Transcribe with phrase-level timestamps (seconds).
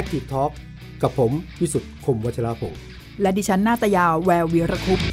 [0.00, 0.52] Active Talk
[1.02, 2.80] กับผมวิสุทธ์คมวัชราภงศ์
[3.22, 5.06] และดิฉันนาตยาแวววีรคุปต์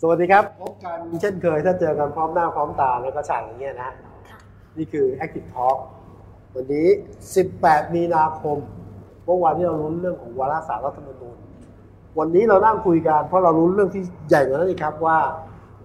[0.00, 3.90] สวัสดีครับพบกันเช่นเคยถ้าเจอกันพร้อมหน้าพร้อมตาแล้วก็ฉากอย่างเงี้ยนะ
[4.76, 5.76] นี่คือ Active Talk
[6.54, 6.86] วันนี้
[7.40, 8.56] 18 มีนาคม
[9.24, 11.36] เมื่อวานที่เราลุ้นเรื่องของวาระสารรัฐธรรมนูญ
[12.18, 15.18] วันนี้เรานั่งคุยกันเพราะเราลุ้นเรื่องที่ใหญ่กว่านั้นอีกครับว่า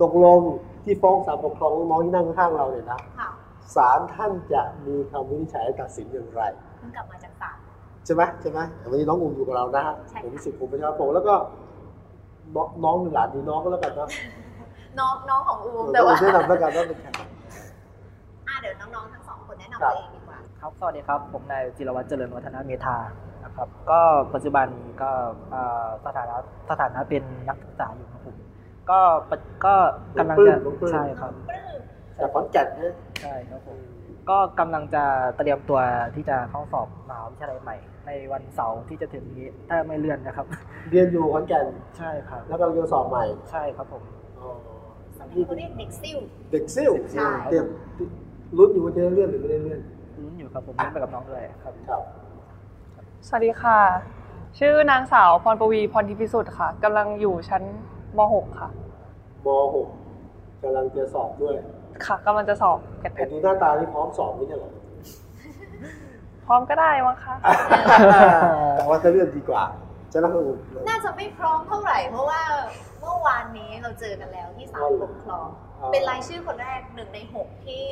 [0.01, 0.41] ตกลง
[0.85, 3.29] ที่ฟ้องศาลปกครองน้องๆที่นั่งข้างๆเราเนี่ยนะค่ะ
[3.75, 6.41] ศาลท่านจะมีคำวินิจฉัยตัดสินอย่างไร
[6.77, 7.57] เพิ่งกลับมาจากศาล
[8.05, 11.35] ใช่ไหมใช่ไหมวันนี้น้องอุ้มอยู่กับเรานะฮะใช่ค่ะ ผมรู้สึกผมประชาชนแล้วก็
[12.55, 14.09] น้องน้องหรือหลานดีน้องก็แล้วกันนะ
[14.99, 22.97] น้องน้องของอูมเดี๋แต่ยวว่าแนะนำแล้วกันว่าเป็นใคร อะเดี๋ยวน้องๆทั้งสองคนแนะนำครับตัวเองดีกว่า ครับ สวัสดีครับ ผมนายจิรวัตรเจริญวัฒนเมธา
[23.43, 23.99] นะครับ ก็
[24.33, 24.67] ปัจจุบัน
[25.01, 25.09] ก็
[25.51, 26.35] เอ่อสถานะ
[26.69, 28.34] สถานะเป็นนักศึกษาอยู่ครับผม
[28.89, 28.99] ก็
[29.29, 29.75] ปัจก็
[30.19, 31.79] กำลังจะน้องปลื้มใช่ครับปลื้ม
[32.21, 33.77] จากขอนแก่นนะใช่ครับผม
[34.29, 35.03] ก็กำลังจะ
[35.37, 35.79] เตรียมตัว
[36.15, 40.45] ที่จะเข้าสอบมหาวิทยาลัยใหม่ ในวันเสาร์ที่จะถึงนี้ถ้าไม่เลื่อนนะครับ
[40.91, 41.65] เรียนอยู่ขอนแก่น
[41.97, 44.03] ใช่ครับ แล้วกำลังจะสอบใหม่ ใช่ครับผม
[44.39, 44.49] อ๋อ
[45.17, 46.17] สมัยนี้เขาเรียกเด็กซิ่ว
[46.51, 47.65] เด็กซิ่วใช่เตรียม
[48.57, 49.79] ลุ้นอยู่ว่าจะได้เลื่อนหรือไม่ได้เลื่อน
[50.23, 52.01] ลุ้นอยู่ครับผมเล่นไปกับน้องด้วยครับครับ
[53.27, 53.79] สวัสดีค่ะ
[54.59, 57.63] ชื่อนางสาวพรปวีพรทิพิสุทธิ์ค่ะกำลังอยู่ชั้น
[58.17, 58.69] ม .6 ค่ะ
[59.45, 61.55] ม .6 กำลังจะสอบด้วย
[62.05, 64.71] ค่ะกำลังจะสอบแกดแพแต่ดดูหน้าตาที่พร้อมสอบไม่ใช่เหรอ
[66.45, 67.35] พร้อมก็ได้มั้งคะ
[68.77, 69.63] แต่ว่าจะเลื่อนดีกว่า
[70.13, 70.57] จะนั่งอุ่น
[70.89, 72.41] น่าจะไม่พร้อมเท่าไหร่ เพราะว่า
[73.01, 75.47] เมื่อวานนี้เราเจอกันแล้วที่ศาลปกครอง
[75.91, 77.85] เป็นรายชื่อคนแรกหนึ่งในหกที่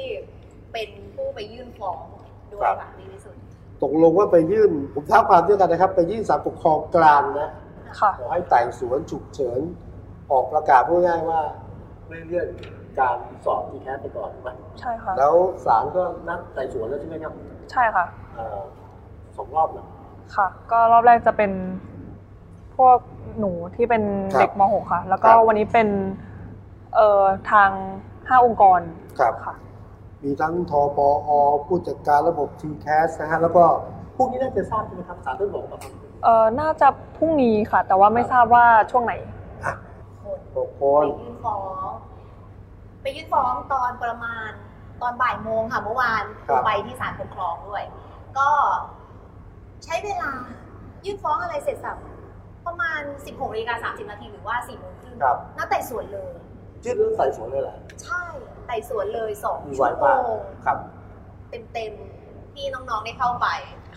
[0.74, 2.04] เป็นผู้ไปยื่นฟ้อง
[2.52, 3.36] ด้วยค่ะดีที่สุด
[3.84, 7.50] ตกลงว่าไปยื่น ผมท้าความด้วยกันนะครับ ไปยื่นศาลปกครองกลางนะ
[8.00, 9.62] ค่ะ ขอให้ไต่สวนฉุกเฉิน
[10.32, 11.42] ออกประกาศพูดง่ายๆว่า
[12.08, 12.48] ไม่เลื่อน
[13.00, 14.50] การสอบทีแคสไปก่อนถูกไหม
[14.80, 15.34] ใช่ค่ะ แล้ว
[15.66, 17.34] ศาลก็นัดไต่สวนแล้วใช่ไหมครับ
[17.72, 18.60] ใช่ค่ะเอ่อ
[19.38, 19.86] สองรอบเหรอ
[20.36, 21.52] ค่ะ ก็รอบแรกจะเป็น
[22.78, 22.98] พวก
[23.40, 24.04] หนูที่เป็น
[24.34, 25.88] ครับเด็กม .6 ค่ะ แล้วก็ครับ วันนี้เป็น
[26.96, 27.70] เอ่อทาง
[28.28, 28.80] ห้าองค์กร
[29.20, 29.56] ครับ ค่ะ
[30.24, 31.00] มีทั้งทป
[31.30, 33.64] อผู้จัดการระบบทีแคสนะฮะแล้วก็
[34.18, 35.92] พวกนี้น่าจะทราบใช่ไหมครับศาลท่านบอกป่ะครับ
[36.24, 36.88] เอ่อน่าจะ
[37.18, 39.14] พรุ่งนี้ค่ะ แต่ว่าไม่ทราบว่าช่วงไหน
[39.66, 39.93] อะค
[40.38, 41.90] นหกคไปน ยื่นฟ้อง
[43.02, 44.50] ไปยื่นฟ้องตอนประมาณ
[45.02, 47.84] ตอนบ่ายโมงค่ะเมื่อวานครับ ไปที่ศาลปกครองด้วย
[48.38, 48.50] ก็
[49.84, 50.32] ใช้เวลา
[51.06, 51.98] ยื่นฟ้องอะไรเสร็จสับ
[52.68, 56.32] ประมาณ 16นาฬิกา30นาทีหรือว่า4โมงครึ่งครับนัดไต่สวนเลย
[56.84, 58.24] ยื่นเรื่องไต่สวนเลยแหละใช่
[58.68, 60.78] ไต่สวนเลยสองมีชั่ไววโมมากงครับ
[61.74, 63.48] เต็มๆที่น้องๆได้เข้าไป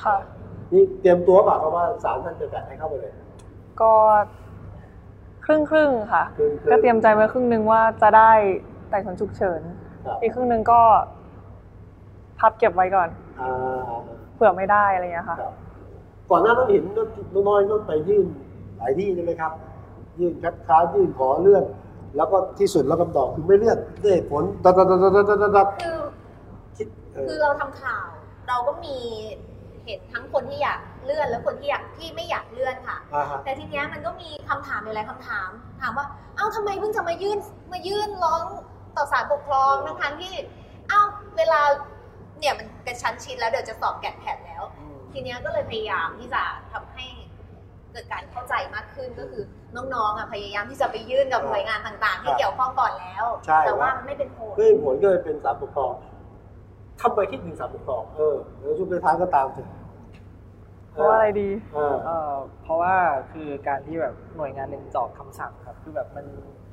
[0.05, 0.17] ค่ะ
[0.73, 3.13] นี่เตรียมตัวเปล่าเพราะว่าศาลท่านจะจัดให้เข้าไปเลย
[3.81, 3.93] ก็
[5.47, 8.33] ครึ่งครึ่งๆค่ะ ครึ่งๆ ก็เตรียมใจไว้ครึ่งหนึงว่าจะได้
[8.91, 9.61] ไต่สวนฉุกเฉิน
[10.07, 10.81] ครับอีกครึ่งหนึงก็
[12.39, 13.09] พับเก็บไว้ก่อน
[13.41, 13.51] อ่า
[14.35, 15.55] เผื่อไม่ได้อะไรอย่างเงี้ยค่ะ ครับ
[16.31, 17.03] ก่อนหน้านั้นเห็นน้
[17.41, 18.27] องน้อยน้องไปยื่น
[18.77, 19.53] หลายที่ใช่ไหมครับ
[20.21, 21.65] ยื่นคัดค้านยื่นขอเลื่อน
[22.17, 25.99] แล้วก็ที่สุดแล้วคำตอบคือไม่เลื่อนด้วยเหตุผลดัดดัดดัดดัดดัดดัดดัดคือ
[26.77, 28.05] คิดเออคือเราทำข่าว
[28.49, 28.97] เราก็มี
[29.87, 35.49] เห็นทั้งคนที่อยากเลื่อนและคนที่อยากที่ไม่อยากเลื่อนค่ะ อ่าฮะ แต่ทีเนี้ยมันก็มีคำถามหลายๆคำถาม
[35.81, 37.39] ถามว่า เอ้าทำไมเพิ่งจะมายื่น
[37.73, 38.45] มายื่นร้อง
[38.97, 40.35] ต่อศาลปกครองทั้งทั้งๆที่
[40.89, 41.01] เอ้า
[41.37, 41.61] เวลา
[42.39, 44.63] เนี่ยมันเป็นชั้นชิดแล้วเดี๋ยวจะสอบแกดแพดแล้ว
[45.13, 46.43] ทีเนี้ยก็เลยพยายามที่จะ
[46.73, 47.07] ทำให้
[47.93, 49.43] เกิดการเข้าใจมากขึ้นก็คือ
[49.77, 55.93] น้องๆอะพยายามที่จะไปยื่นกับหน่วยงานต่างๆ ที่เกี่ยวข้องก่อนแล้ว ใช่แต่ว่าว่ามันไม่เป็นผล ด้วยเหตุผลก็เลยเป็นศาลปกครอง
[57.01, 59.67] ทำไมคิดถึงศาลปกครองเออเดี๋ยวช่วงท้ายก็ตามถึง
[60.97, 62.95] เพราะว่าอะไรดีเออเอ่อเพราะว่า
[63.33, 66.27] คือการที่แบบหน่วยงานหนึ่งจะออกคำสั่งครับ คือแบบมัน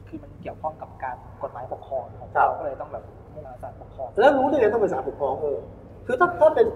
[0.07, 3.03] คือมันเกี่ยวข้องกับการกฎหมายปกครองของครับเราก็เลยต้องแบบ
[3.33, 5.57] มุ่งมาศาลปกครอง แล้วรู้ได้ไงต้องเป็นศาลปกครองเออ
[6.05, 6.67] คือถ้าถ้าเป็น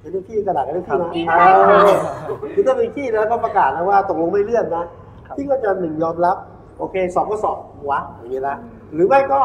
[0.00, 4.84] เห็นที่กระดาษกันที่นะที่ได้ค่ะเออคือถ้าเป็นที่แล้วก็ประกาศนะว่าตกลงไม่เลื่อนนะ
[5.26, 6.36] ครับที่ก็จะหนึ่งยอมรับ
[6.78, 7.58] โอเคสอบก็สอบ
[7.90, 8.56] วะอย่างนี้นะ
[8.94, 9.40] หรือไม่ก็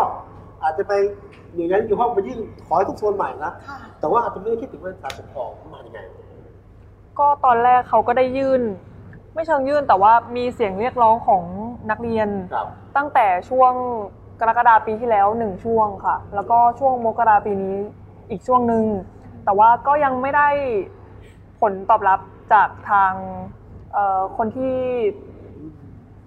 [0.63, 0.93] อาจจะไป
[1.55, 5.99] หน่วยงานที่เกี่ยวข้องไปยื่นขอให้ทุกโซนใหม่นะค่ะแต่ว่าอาจจะไม่ได้คิดถึงว่าศาลปกครองมาอย่างไง
[7.19, 8.61] ก็ตอนแรกเขาก็ได้ยื่น
[9.33, 11.43] ไม่เชิงยื่นแต่ว่ามีเสียงเรียกร้องของ
[11.89, 12.67] นักเรียน ครับ
[12.97, 13.73] ตั้งแต่ช่วง
[14.39, 17.75] กรกฎาปีที่แล้วหนึ่งช่วงค่ะ แล้วก็ช่วงมกราปีนี้
[18.29, 18.85] อีกช่วงหนึ่ง
[19.45, 20.49] แต่ว่าก็ยังไม่ได้
[21.59, 22.19] ผลตอบรับ
[22.53, 23.13] จากทาง
[23.93, 24.77] เอ่อคนที่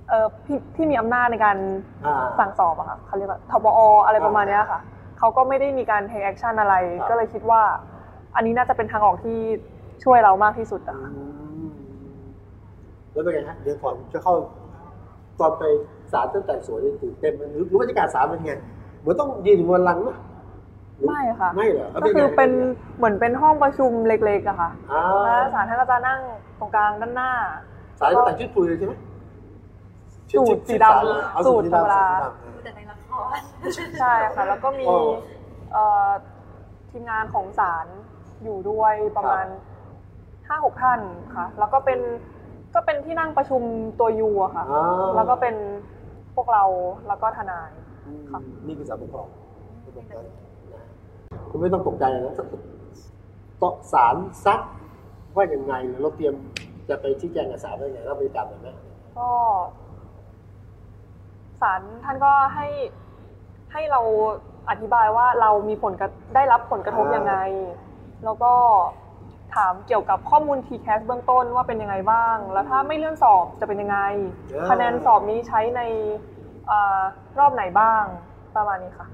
[0.08, 1.56] เอ่อที่ที่มีอำนาจในการ
[2.04, 4.80] อ่า สั่งสอบอะค่ะเขาเรียกว่าทบออะไรประมาณเนี้ยค่ะ
[5.18, 7.62] เขาก็ไม่ได้มีการ take action อะไร ครับ ก็เลยคิดว่า
[8.34, 9.38] อันนี้น่าจะเป็นทางออกที่
[10.04, 11.22] ช่วยเรามากที่สุดอะค่ะอื
[11.66, 11.70] ม
[13.12, 14.34] แล้วเป็นไงฮะเดี๋ยวก่อนจะเข้า
[15.40, 15.62] ตอนไป
[16.12, 18.52] ศาลตั้งแต่สวนนี่ตื่นเต้นไหมหรือหรือบรรยากาศศาลเป็นไง
[19.00, 20.10] เหมือนต้องยืนอยู่บนลังไหม
[21.08, 22.50] ไม่ค่ะไม่เหรอก็คือเป็น
[22.96, 26.20] เหมือนเป็นห้องประชุมเล็กๆอะค่ะอ่าแล้วศาลท่านก็จะนั่ง
[26.58, 27.30] ตรงกลางด้านหน้า
[28.00, 28.94] สายก็แต่งชุดคุยเลยใช่ไหม
[30.32, 32.04] สูทสีดำเอาสูทสีธรรมดา
[32.42, 33.36] สีดแต่ในละคร
[34.00, 34.98] ใช่ค่ะ แล้วก็มีอ๋อ
[35.72, 36.08] เอ่อ
[36.90, 37.86] ทีมงานของศาล
[38.42, 39.46] อยู่ด้วยประมาณ
[40.52, 41.00] ห้าหกท่าน
[41.36, 42.00] ค่ะ แล้วก็เป็น
[42.74, 43.62] ก็เป็นที่นั่งประชุม
[44.00, 45.54] ตัวยูอะค่ะอ่าแล้วก็เป็น
[46.34, 46.64] พวกเรา
[47.08, 47.70] แล้วก็ทนาย
[48.06, 49.26] อืมค่ะนี่คือสารปกครอง
[49.82, 50.24] เป็นแบบนั้น
[50.74, 50.82] นะ
[51.50, 52.34] คุณไม่ต้องตกใจนะ
[53.62, 54.60] ต่อสารซัก
[55.36, 56.34] ว่ายังไงหรือเราเตรียม
[56.88, 58.76] จะไปชี้แจงกับศาลว่ายังไงเราไปตามแบบนั้น
[59.18, 59.30] ก็
[61.60, 62.68] ศาลท่านก็ให้
[63.72, 64.00] ให้เรา
[64.70, 67.34] อธิบายว่าเรามีผลกระได้รับผลกระทบยังไง
[68.24, 68.52] แล้วก็
[69.56, 73.98] ถามเกี่ยวกับข้อมูล TCAS เบื้องต้นว่าเป็นยังไงบ้าง แล้วถ้าไม่เลื่อนสอบจะเป็นยังไง
[74.52, 75.80] อ่าคะแนนสอบนี้ใช้ใน
[76.68, 77.00] เออ
[77.38, 78.04] รอบไหนบ้าง
[78.56, 79.06] ประมาณนี้ค่ะ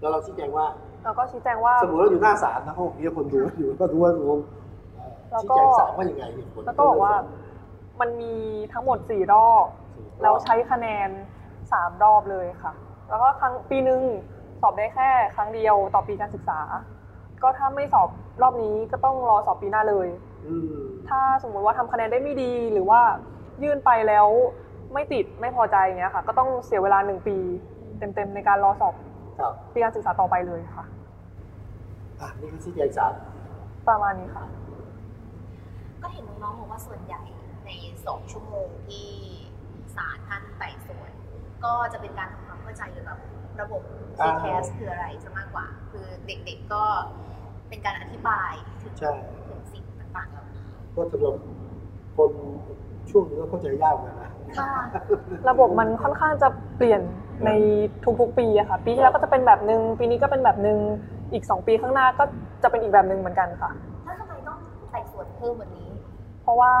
[0.00, 0.66] แล้วเราชี้แจงว่า
[1.04, 4.40] แล้วก็ชี้แจงว่า สมมติเราอยู่หน้าศาลนะพวกมีคนดูอยู่ก็ดูว่างง
[5.30, 7.14] แล้วชี้ก็แจงศาลว่ายังไงเหตุผลแล้วก็บอกว่า
[8.00, 8.34] มันมี
[8.72, 9.66] ทั้งหมดสี่รอบ
[10.22, 11.08] แล้วใช้คะแนน
[11.72, 12.72] สามรอบเลยค่ะ
[13.08, 14.02] แล้วก็ครั้งปีหนึ่ง
[14.60, 16.60] สอบได้แค่ครั้งเดียวต่อปีการศึกษา
[17.44, 18.08] ก็ถ้าไม่สอบ
[18.42, 20.08] รอบนี้ก็ต้องรอสอบปีหน้าเลย
[20.46, 23.00] อืมถ้าสมมุติว่าทำคะแนนได้ไม่ดีหรือว่า
[23.62, 24.26] ยื่นไปแล้ว
[24.92, 27.36] ไม่ติดไม่พอใจอย่างเงี้ยค่ะ ก็ต้องเสียเวลาหนึ่งปี
[27.98, 28.94] เต็มๆในการรอสอบ
[29.40, 30.84] ครับปีการศึกษาต่อไปเลยค่ะ
[32.20, 33.12] อะนี่คือชี้แจงศาล
[33.88, 34.44] ประมาณนี้ค่ะ
[36.02, 37.22] ก็เห็นน้องๆบอกว่าส่วนใหญ่
[37.66, 37.70] ใน
[38.06, 39.08] สองชั่วโมงที่
[39.96, 41.12] ศาลท่านไต่สวน
[41.64, 43.18] ก็จะเป็นการทำความเข้าใจเกี่ยวกับ
[43.60, 43.82] ระบบ
[44.18, 46.84] CCAS คืออะไรจะมากกว่า คือเด็กๆก็
[47.74, 49.10] เป็นการอธิบายถึงใช่
[49.48, 49.82] ถึงสิ่ง
[50.16, 50.62] ต่างๆเหล่านี้
[50.94, 51.34] ก็สำหรับ
[52.16, 52.30] คน
[53.10, 54.70] ช่วงนี้ก็เข้าใจยากเหมือนกันนะค่ะ
[55.48, 57.00] ระบบมันค่อนข้างจะเปลี่ยน
[57.46, 57.50] ใน
[58.20, 60.78] ทุกๆปีอะค่ะ ปีที่แล้วก็จะเป็นแบบหนึ่งปีนี้ก็เป็นแบบหนึ่ง
[61.32, 62.24] อีกสองปีข้างหน้าก็
[62.62, 63.70] จะเป็นอีกแบบหนึ่งเหมือนกันค่ะ
[64.04, 64.58] แล้วทำไมต้อง
[64.90, 65.88] ไต่สวนเพิ่มวันนี้
[66.42, 66.72] เพราะว่า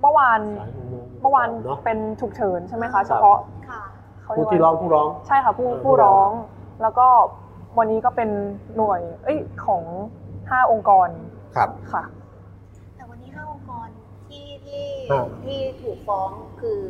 [0.00, 3.38] เมื่อวานสายงงๆเมื่อวานเนาะเป็นฉุกเฉินใช่ไหมครัคะบเฉพาะ
[3.68, 3.82] ค่ะ
[4.22, 6.30] เขาเรีผู้ยกที่ว่าร้องผู้ร้อง ใช่ค่ะผู้เออผู้ผู้ร้ร้อองง
[6.82, 7.08] แล้วก็
[7.78, 8.30] วันนี้ก็เป็น
[8.76, 9.84] หน่วย เอ้ยของ
[10.50, 11.08] ห้าองค์กร
[11.56, 12.04] ครับค่ะ
[12.96, 13.88] แต่วันนี้ห้าองค์กร
[14.28, 16.30] ที่ที่อ่าที่ถูกฟ้อง
[16.60, 16.82] คือ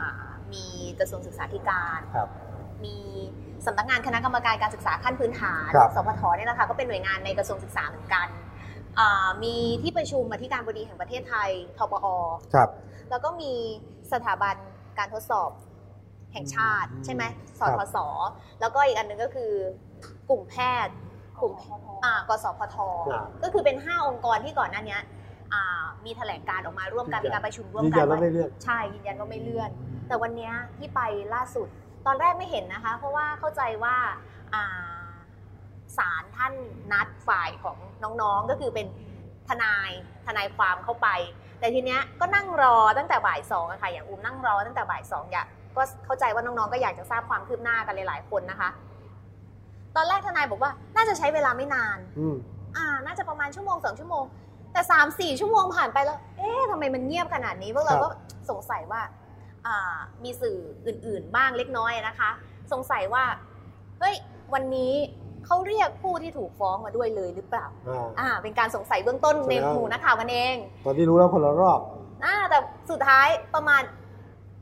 [0.00, 0.10] อ่า
[0.52, 0.64] มี
[0.98, 2.28] กระทรวงศึกษาธิการครับ
[2.84, 2.96] มี
[3.66, 8.28] สำนักงานคณะกรรมการการศึกษาขั้นพื้นฐานครับสพทเนี่ยนะคะก็เป็นหน่วยงานในกระทรวงศึกษาเหมือนกัน
[8.98, 12.06] อ่ามีที่ประชุมอธิการบดีแห่งประเทศไทยทปอ
[12.54, 12.68] ครับ
[13.10, 13.52] แล้วก็มี
[14.12, 14.56] สถาบัน
[14.98, 15.50] การทดสอบ
[16.32, 17.24] แห่งชาติอืมใช่ไหม
[17.58, 17.96] สครับทศ
[18.60, 19.52] แล้วก็อีกอันหนึงก็คือ
[20.28, 20.54] กลุ่มแพ
[20.86, 20.94] ทย์
[21.40, 21.52] กลุ่ม
[22.04, 22.76] อ่ากสพท
[23.12, 24.98] อ่าก็คือเป็น 5 องค์กรที่ก่อนหน้านี้
[25.52, 29.70] อ่ามีแถลงการออกมาร่วมกันยืมีนยันการประชุมร่วมยืนกัยันนว่าไม่เลือกใช่ยืนยันว่าไม่เลื่อน
[30.08, 31.00] แต่วันเนี้ยที่ไป
[31.34, 31.68] ล่าสุด
[32.06, 33.96] ตอนแรกไม่เห็นนะคะ เพราะว่าเข้าใจว่า
[34.54, 34.96] อ่า
[35.98, 36.52] ศาลท่าน
[36.92, 37.76] นัดฝ่ายของ
[38.22, 38.86] น้องๆก็คือเป็น
[39.48, 39.90] ทนาย
[40.26, 41.08] ทนายความเข้าไป
[41.58, 45.46] แต่ทีเนี้ยก็นั่งรอตั้งแต่บ่ายสองอะค่ะอย่างอุ้มนั่งรอตั้งแต่บ่ายสองอยาก
[45.76, 48.70] ก็เข้าใจว่าน้องๆก็อยากจะทราบความคืบหน้ากันหลายๆคนนะคะ
[49.96, 52.36] ตอนแรกทนายบอกว่าน่าจะใช้เวลาไม่นานอืม
[52.76, 54.24] อ่า น่าจะประมาณชั่วโมงสองชั่วโมง
[54.72, 58.10] แต่สามสี่ชั่วโมงผ่านไปแล้ว เอ๊ะทำไมมันเงียบขนาดนี้พวกเราครับก็
[58.50, 59.02] สงสัยว่า
[59.66, 62.30] อ่ามีสื่ออื่นๆบ้างเล็กน้อยนะคะ
[62.72, 63.24] สงสัยว่า
[64.00, 64.14] เฮ้ย
[64.54, 64.92] วันนี้
[65.46, 70.54] เขาเรียกผู้ที่ถูกฟ้องมาด้วยเลยหรือเปล่าอ่าอ่าเป็นการสงสัยเบื้องต้นในแสดงว่าหมู่นักข่าวกันเอง
[70.84, 71.80] ตอนที่รู้แล้วคนละรอบ
[72.24, 72.58] อ่าแต่
[72.90, 73.82] สุดท้ายประมาณ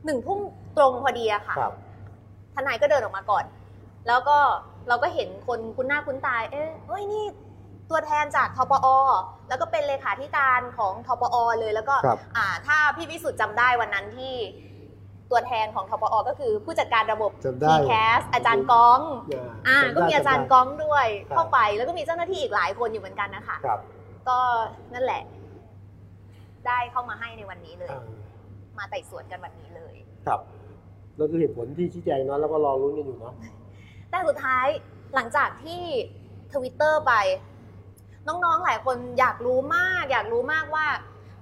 [0.05, 0.39] หนึ่งทุ่ม
[0.77, 1.73] ตรงพอดีอะค่ะครับ
[2.55, 3.45] ทนายก็เดินออกมาก่อน
[4.07, 4.37] แล้วก็
[4.87, 7.25] เราก็เห็นคนคุ้นหน้าคุ้นตาเอ๊ะเฮ้ยนี่
[7.89, 8.87] ตัวแทนจากทปอ
[9.49, 14.35] แล้วก็เป็นเลขาธิการของทปอ เลยแล้วก็ครับอ่าถ้าพี่วิสุทธ์จำได้วันนั้นที่
[15.31, 19.01] ตัวแทนของทปอ ก็คือผู้จัดการระบบจำได้ TCAS อาจารย์ก้อง
[19.67, 23.79] อ่าจำได้ก็มีอาจารย์จำได้ก้องด้วยครับ เข้าไป แล้วก็มีเจ้าหน้าที่อีกหลายคนอยู่เหมือนกันนะคะ ครับ
[24.29, 24.37] ก็
[24.93, 25.21] นั่นแหละ
[26.67, 28.03] ได้เข้ามาให้ในวันนี้เลย อ่า
[28.77, 29.95] มาไต่สวนกันวันนี้เลย
[30.27, 30.39] ครับ
[31.17, 33.33] แล้วคือเหตุผลที่ชี้แจงเนาะแล้วก็รอรุ้นกันอยู่เนาะ
[34.15, 34.67] แต่สุดท้าย
[35.15, 35.81] หลังจากที่
[36.53, 37.13] ทวิตเตอร์ไป
[38.27, 40.85] น้องๆหลายคนอยากรู้มาก อยากรู้มากว่า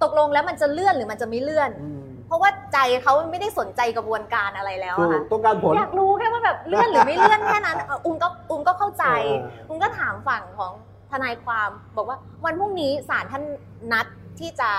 [0.02, 10.72] ตกลงแล้วมันจะเลื่อนหรือมันจะไม่เลื่อนอืมเพราะว่าใจเขาไม่ได้สนใจกระบวนการอะไรแล้วถูอะกค่ะต้องการผลอยากรู้แค่ว่าแบบเลื่อนหรือไม่เลื่อนแค่นั้นเอออุ้มก็อุ้มก็เข้าใจเอออุ้มก็ถามฝั่งของ
[11.10, 13.44] ทนายความบอกว่าวันพรุ่งนี้ศาลท่าน
[13.92, 14.06] นัด
[14.40, 14.70] ที่จะ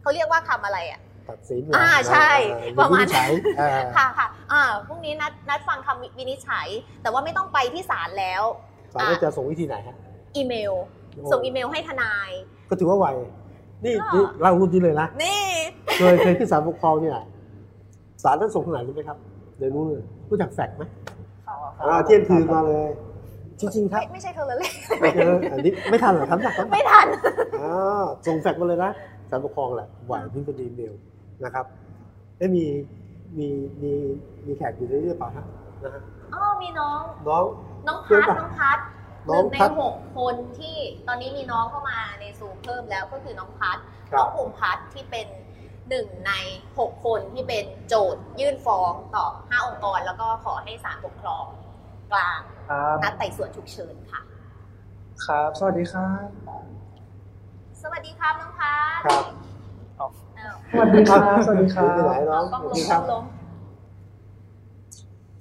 [0.00, 6.68] เขาเรียกว่าคำอะไรอะ ตัดสินอ่าใช่อ่ประมาณวินิจฉัยอ่าค่ะค่ะอ่าพรุ่งนี้นัดนัดฟังคำวินิจฉัย
[7.02, 8.42] แต่ว่าไม่ต้องไปที่ศาลแล้ว
[8.94, 9.96] ศาลก็จะส่งวิธีไหนฮะ
[10.36, 10.72] อีเมล
[11.14, 12.30] โอ้ส่งอีเมลให้ทนาย
[12.68, 13.06] ก็ถือว่าไว
[13.84, 15.44] นี่ก็นี่เรารุ่นนี้เลยนะนี่
[15.98, 17.14] เคยเคยที่ศาลปกครองเนี่ย
[18.22, 19.18] ศาลท่านส่งทางไหนรู้ไหมครับ
[19.58, 20.84] เดี๋ยวรู้เลยรู้จักแฟกซ์ไหม
[21.46, 22.90] ค่ะอ่าเที่ยงคืนมาเลย
[23.60, 24.70] จริงๆครับไม่ไม่ใช่เธอเลย
[25.14, 27.06] เอออันนี้ไม่ทันเหรอครับครับไม่ทัน
[27.60, 28.90] อ่าส่งแฟกซ์มาเลยนะ
[29.30, 30.92] สารปกครองแหละไหวเพิ่งเป็นอีเมล
[31.44, 31.66] นะครับ
[32.38, 32.64] เอ้มี
[33.38, 33.48] มี
[33.82, 33.92] มี
[34.46, 35.46] มีแขกอยู่ด้วยหรือเปล่าฮะ
[35.84, 36.02] นะฮะ
[36.34, 37.44] อ๋อมีน้อง น้อง
[37.86, 38.78] น้องเพื่พัอนดปะน้องพัด
[39.26, 43.78] หน้องนึ่งในพัดหกคนที่ตอนนี้มีน้องเข้ามาในซูมเพิ่มแล้วก็คือน้องพัด
[44.10, 45.26] ครับน้องภูมิพัดที่เป็น
[45.88, 46.32] หนึ่งใน
[46.78, 51.46] หกคนที่เป็นโจทยื่นฟ้องต่อห้าองค์กร แล้วก็ขอให้ศาลปกครอง
[52.12, 54.20] กลางครับนัดไต่สวนฉุกเฉินค่ะ
[55.26, 56.28] ครับ สวัสดีครับ
[57.82, 59.24] สวัสดีครับน้องพัดครับ
[59.98, 60.10] อ้าว
[60.72, 63.24] สวัสดีครับ สวัสดีครัไปไหนบน้องต้องสวัล้สดีมครัต้บองล้ม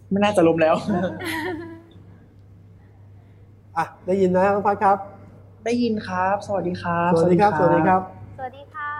[0.09, 0.75] ไม่น่าจะล้มแล้ว
[3.77, 4.97] อะ ได้ยินนะน้องพัดครับ
[5.65, 8.01] ได้ยินครับ สวัสดีครับ สวัสดีครับ สวัสดีครับ
[8.37, 8.91] สวัสดีค่ะ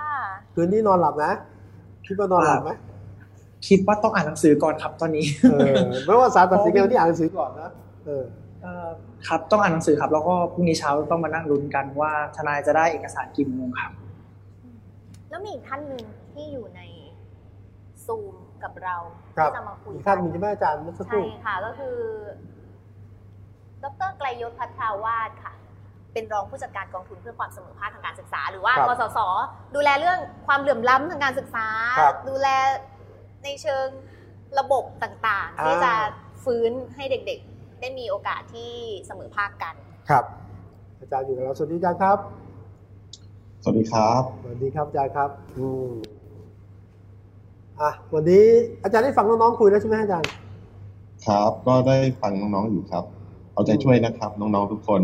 [0.54, 1.34] คืนนี้นอนหลับนะ
[2.06, 2.72] คิดว่านอนหลับไหม
[3.68, 7.70] คิดว่าต้องอ่านหนังสือก่อนครับตอนนี้ เออไม่ว่าสารตัดสินกันวันนี้อ่านหนังสือก่อนนะ
[8.06, 8.24] เออ
[8.62, 8.88] เอ่อ
[9.28, 13.92] ครับ ต้องอ่านหนังสือครับ แล้วก็พรุ่งนี้เช้าต้องมานั่งลุ้นกันว่าทนายจะได้เอกสารกี่โมงครับ
[15.32, 16.82] แล้วมีอีกท่านหนึ่งที่อยู่ใน
[18.06, 18.96] ซูมกับเรา
[19.38, 21.98] ครับที่จะมาคุยอีกกัท่านหนึงใช่ไหมอาจารย์เมื่อสักคใช่รู่ค่ะก็คือ
[23.84, 25.54] ดรไกลยศพัทราวาสค่ะ
[26.14, 29.18] เป็นรองผู้จัดการกองทุนเพื่อความเสมอภาคทางการศึกษา หรือว่าครับกสศ
[29.76, 31.68] ดูแลเรื่องความเหลื่อมล้ำทางการศึกษา
[32.00, 32.48] ครับดูแล
[33.44, 33.88] ในเชิง
[34.60, 35.94] ระบบต่างๆอ่าที่จะ
[36.44, 38.72] ฟื้นให้เด็กๆ ได้มีโอกาสที่
[39.06, 39.76] เสมอภาคกัน
[40.10, 40.26] ครับ
[41.00, 42.41] อาจารย์อยู่กับเราสวัสดีอาจารย์ครับ
[43.64, 45.92] สวัสดีครับ สวัสดีครับอาจารย์ครับอืม
[47.82, 48.46] อะวันนี้
[48.84, 50.30] อาจารย์ได้ฟังน้องๆคุยแล้วใช่ไหมอาจารย์
[51.26, 53.04] ครับ ก็ได้ฟังน้องๆอยู่ครับ
[53.54, 55.02] เอาใจช่วยนะครับ น้องๆทุกคน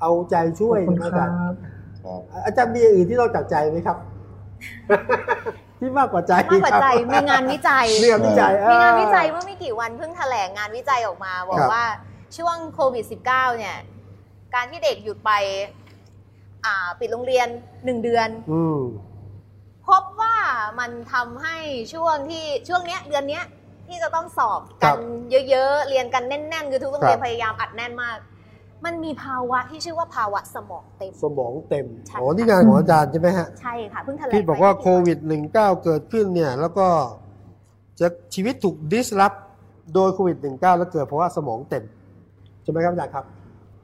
[0.00, 1.52] เอาใจช่วยขอบคุณนะอาคจารัรย์บ
[2.04, 3.98] ครับอาจารย์มีอย่างอื่นที่นอกจากใจไหมครับ
[5.78, 11.84] ที่มากกว่าใจมากกว่าใจครับมีงานวิจัยเรื่องวิจัยมีงานเออวิจัยเมื่อไม่กี่วันเพิ่งแถลงงานวิจัยออกมา บอคกรับว่า
[12.36, 13.76] ช่วงโควิด -19 เนี่ย
[14.54, 15.85] การที่เด็กหยุดไปอ่า
[17.00, 17.48] ปิดโรงเรียน
[17.84, 18.80] หนึ่งเดือนอืม
[19.86, 20.36] พบว่า
[20.80, 21.56] มันทำให้
[21.94, 23.44] ช่วงที่ช่วงเนี้ยเดือนเนี้ย
[23.86, 25.00] ที่จะต้องสอบครักับน
[25.50, 28.18] เยอะๆ เรียนกันแน่นๆคือทุกโรงเรียนครับพยายามอัดแน่นมาก
[28.84, 35.18] มันมีภาวะที่ชื่อว่าภาวะสมองเต็ม สมองเต็มใช่อ๋อนี่งานของอาจารย์ใช่ไหมฮะ ใช่ค่ะเพิ่งแถลงที่บอกว่าไปโควิด
[35.50, 35.54] -19
[35.84, 36.86] เกิดขึ้นเนี่ย แล้วก็
[38.00, 39.32] จะชีวิตถูกดิสรับ
[39.94, 41.84] โดยโควิด -19 แล้วเกิดเพราะว่าสมองเต็ม
[42.62, 43.24] ใช่ไหมครับอาจารย์ครับ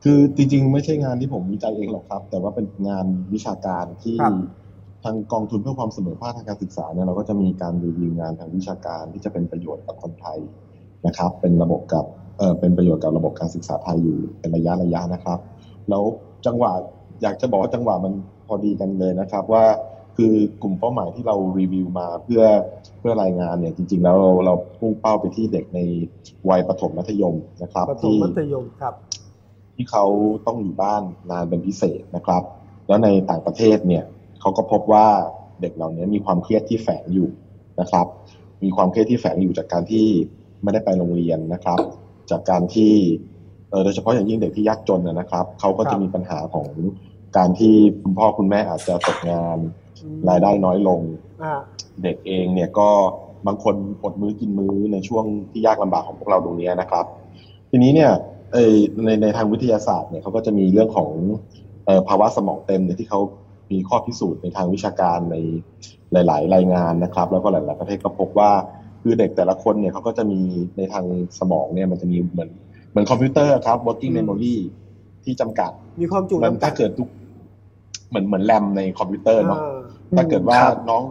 [0.02, 4.35] คือจริงๆ ไม่ใช่งานที่ผมวิจัยเองหรอกครับ แต่ว่าเป็นงานวิชาการที่ครับ
[5.04, 10.38] ทางกองทุนเพื่อความเสมอภาคทางการศึกษาเนี่ยเราก็จะมีการรีวิวงานทางวิชาการที่จะเป็นประโยชน์กับคนไทย
[11.06, 12.04] นะครับ เป็นระบบกับ
[12.38, 15.38] เออเป็นประโยชน์กับระบบการศึกษาไทยอยู่เป็นระยะระยะนะครับ
[15.88, 16.02] แล้ว
[16.47, 16.73] จังหวะ
[17.23, 18.12] อยากจะบอกว่าจังหวะมัน
[18.47, 19.64] พอดีกันเลยนะครับว่า
[20.16, 22.42] คือกลุ่มเป้าหมายที่เรารีวิวมาเพื่อ
[22.99, 25.78] เพื่อรายงานเนี่ยจริง ๆ แล้วเราเราพุ่งเป้าไปที่เด็กใน
[26.50, 28.94] วัยประถมมัธยมนะครับประถมที่มัธยมครับ
[29.75, 30.05] ที่เขา
[30.47, 32.43] ต้องอยู่บ้านนานเป็นพิเศษนะครับ
[32.88, 34.05] แล้วในต่างประเทศเนี่ย
[34.41, 35.07] เขาก็พบว่า
[35.61, 37.29] เด็กเหล่านี้มีความเครียดที่แฝงอยู่
[37.81, 38.07] นะครับ
[38.62, 40.07] มีความเครียดที่แฝงอยู่จากการที่
[40.62, 41.79] ไม่ได้ไปโรงเรียนนะครับ
[42.31, 42.93] จากการที่
[43.71, 46.69] เออโดยเฉพาะอย่างยิ่งเด็กที่ยากจนนะนะครับเขาก็ครัจะบมีปัญหาของ
[47.37, 49.59] การที่คุณพ่อคุณแม่อาจจะตกงาน
[50.02, 51.00] อืมรายได้น้อยลง
[51.43, 51.61] อ่า
[52.02, 52.88] เด็กเองเนี่ยก็
[53.47, 53.75] บางคน
[54.05, 57.05] อดมื้อกินมื้อในช่วงที่ยากลำบากของพวกเราตรงเนี้ยนะครับ
[57.71, 58.31] ทีนี้เนี่ยเอ่อ
[59.04, 61.11] ในในทางวิทยาศาสตร์เนี่ยเขาก็จะมีเรื่องของ
[61.85, 63.21] เอ่อภาวะสมองเต็มเนี่ยที่เขา
[63.73, 65.37] มีข้อพิสูจน์ในทางวิชาการใน
[66.12, 68.50] หลาย ๆ รายงานนะครับ แล้วก็หลาย ๆ ประเทศก็พบว่า
[69.02, 70.40] คือเด็กแต่ละคนเนี่ยเขาก็จะมี
[70.76, 71.04] ในทาง
[71.38, 72.50] สมองเนี่ยมันจะมีเหมือน
[72.90, 74.54] เหมือนคอมพิวเตอร์ครับ working อืม memory
[75.25, 77.09] ที่จำกัด มีความจุมันจำกัถ้าดเกิดทุก
[78.09, 79.80] เหมือนเหมือนแรมในคอมพิวเตอร์เนาะอ่า
[80.16, 81.02] ถ้าเกิดว่าครับน้อง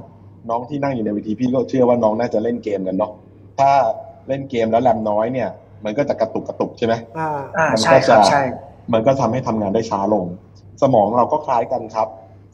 [0.49, 3.11] น้องที่นั่งอยู่ในเวทีพี่ก็เชื่อว่าน้องน่าจะเล่นเกมกันเนาะ
[3.59, 3.71] ถ้า
[4.27, 5.49] เล่นเกมแล้วแรมน้อยเนี่ย
[5.85, 8.41] มันก็จะกระตุกกระตุกใช่ไหมอ่าอ่ามันใช่ก็ครัจะบใช่
[8.93, 10.25] มันก็ทำให้ทำงานได้ช้าลง
[10.81, 12.07] สมองเราก็คล้ายกันครับ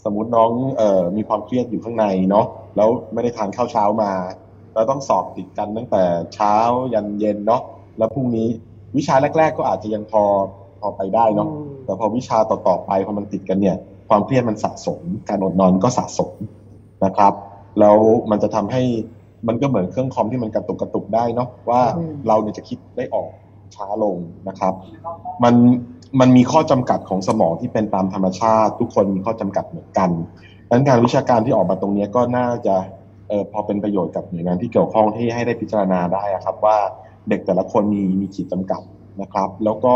[0.03, 2.45] สมมุติน้องเอ่อมีความเครียดอยู่ข้างในเนาะ
[2.77, 4.11] แล้วไม่ได้ทานข้าวเช้ามา
[4.73, 6.03] แล้วต้องสอบติดกันตั้งแต่
[6.33, 6.55] เช้า
[6.93, 7.61] ยันเย็นเนาะ
[7.97, 8.47] แล้วพรุ่งนี้
[8.97, 10.23] วิชาแรก ๆ ก็อาจจะยังพอ
[10.79, 13.75] พอไปได้เนาะอืมแต่พอวิชาต่อๆไปพอมันติดกันเนี่ย
[14.09, 16.33] ความเครียดมันสะสม การอดนอนก็สะสม
[17.05, 17.33] นะครับ
[17.79, 17.97] แล้ว
[18.31, 18.81] มันจะทำให้
[19.47, 23.31] มันก็เหมือนเครื่องคอมที่มันกระตุกกระตุกได้เนาะว่าอืมเราเนี่ยจะคิดได้ออก
[23.75, 24.17] ช้าลง
[24.49, 24.73] นะครับ
[25.43, 25.55] มัน
[26.19, 30.09] มันมีข้อจำกัดของสมองที่เป็นตามธรรมชาติ ทุกคนมีข้อจำกัดเหมือนกัน
[30.67, 32.75] ดังนั้นการวิชาการที่ออกมาตรงเนี้ยก็น่าจะ
[33.29, 36.77] เออพอเป็นประโยชน์กับหน่วยงานที่เกี่ยวข้องที่ให้ได้พิจารณาได้อะครับ ว่า
[37.29, 38.81] เด็กแต่ละคนมีมีขีดจำกัด
[39.21, 39.95] นะครับ แล้วก็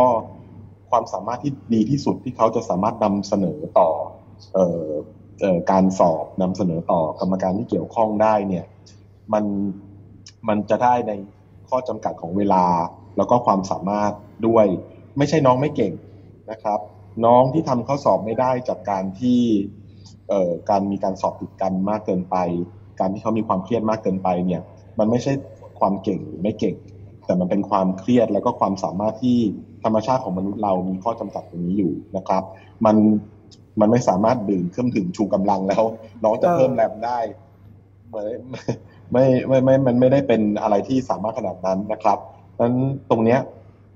[0.89, 3.89] ความสามารถที่ดีที่สุดที่เขาจะสามารถนำเสนอต่อ
[4.53, 4.89] เอ่อ
[5.41, 8.65] เอ่อการสอบนำเสนอต่อกรรมการที่เกี่ยวข้องได้เนี่ย
[9.33, 9.45] มัน
[10.47, 11.11] มันจะได้ใน
[11.69, 12.65] ข้อจำกัดของเวลา
[13.17, 14.11] แล้วก็ความสามารถ
[14.47, 14.65] ด้วย
[15.17, 15.93] ไม่ใช่น้องไม่เก่ง
[16.51, 16.79] นะครับ
[17.25, 19.41] น้องที่ทำข้อสอบไม่ได้จากการที่
[20.29, 22.35] เอ่อการมีการสอบติดกันมากเกินไป
[22.99, 24.61] การที่เขามีความเครียดมากเกินไปเนี่ย
[24.99, 25.33] มันไม่ใช่
[25.79, 26.75] ความเก่งหรือไม่เก่ง
[27.25, 29.37] แต่มันเป็นความเครียดแล้วก็ความสามารถที่
[29.83, 32.43] ธรรมชาติของมนุษย์เรามีข้อจำกัดตรงนี้อยู่นะครับ
[32.85, 32.95] มัน
[33.79, 35.83] มันไม่สามารถดื่มเครื่องถึงชูกำลังแล้ว
[36.23, 37.19] น้องจะเพิ่มแรงได้
[38.09, 38.25] ไม่
[39.11, 42.17] ไม่ไม่ไม่มันไม่ได้เป็นอะไรที่สามารถขนาดนั้นนะครับ
[42.59, 42.73] นั้น
[43.09, 43.39] ตรงเนี้ย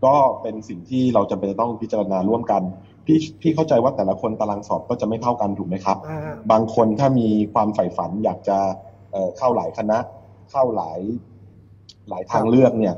[0.06, 2.62] ก็เป็นสิ่งที่เราจะเป็นต้องพิจารณาร่วมกัน
[3.06, 8.58] พี่พี่เข้าใจว่าแต่ละคนตารางสอบก็จะไม่เท่ากันถูกไหมครับอ่าฮะบางคนถ้ามีความใฝ่ฝันอยากจะ
[9.12, 9.98] เอ่อเข้าหลายคณะ
[10.52, 11.00] เข้าหลาย
[12.10, 12.96] หลายทางเลือกเนี่ย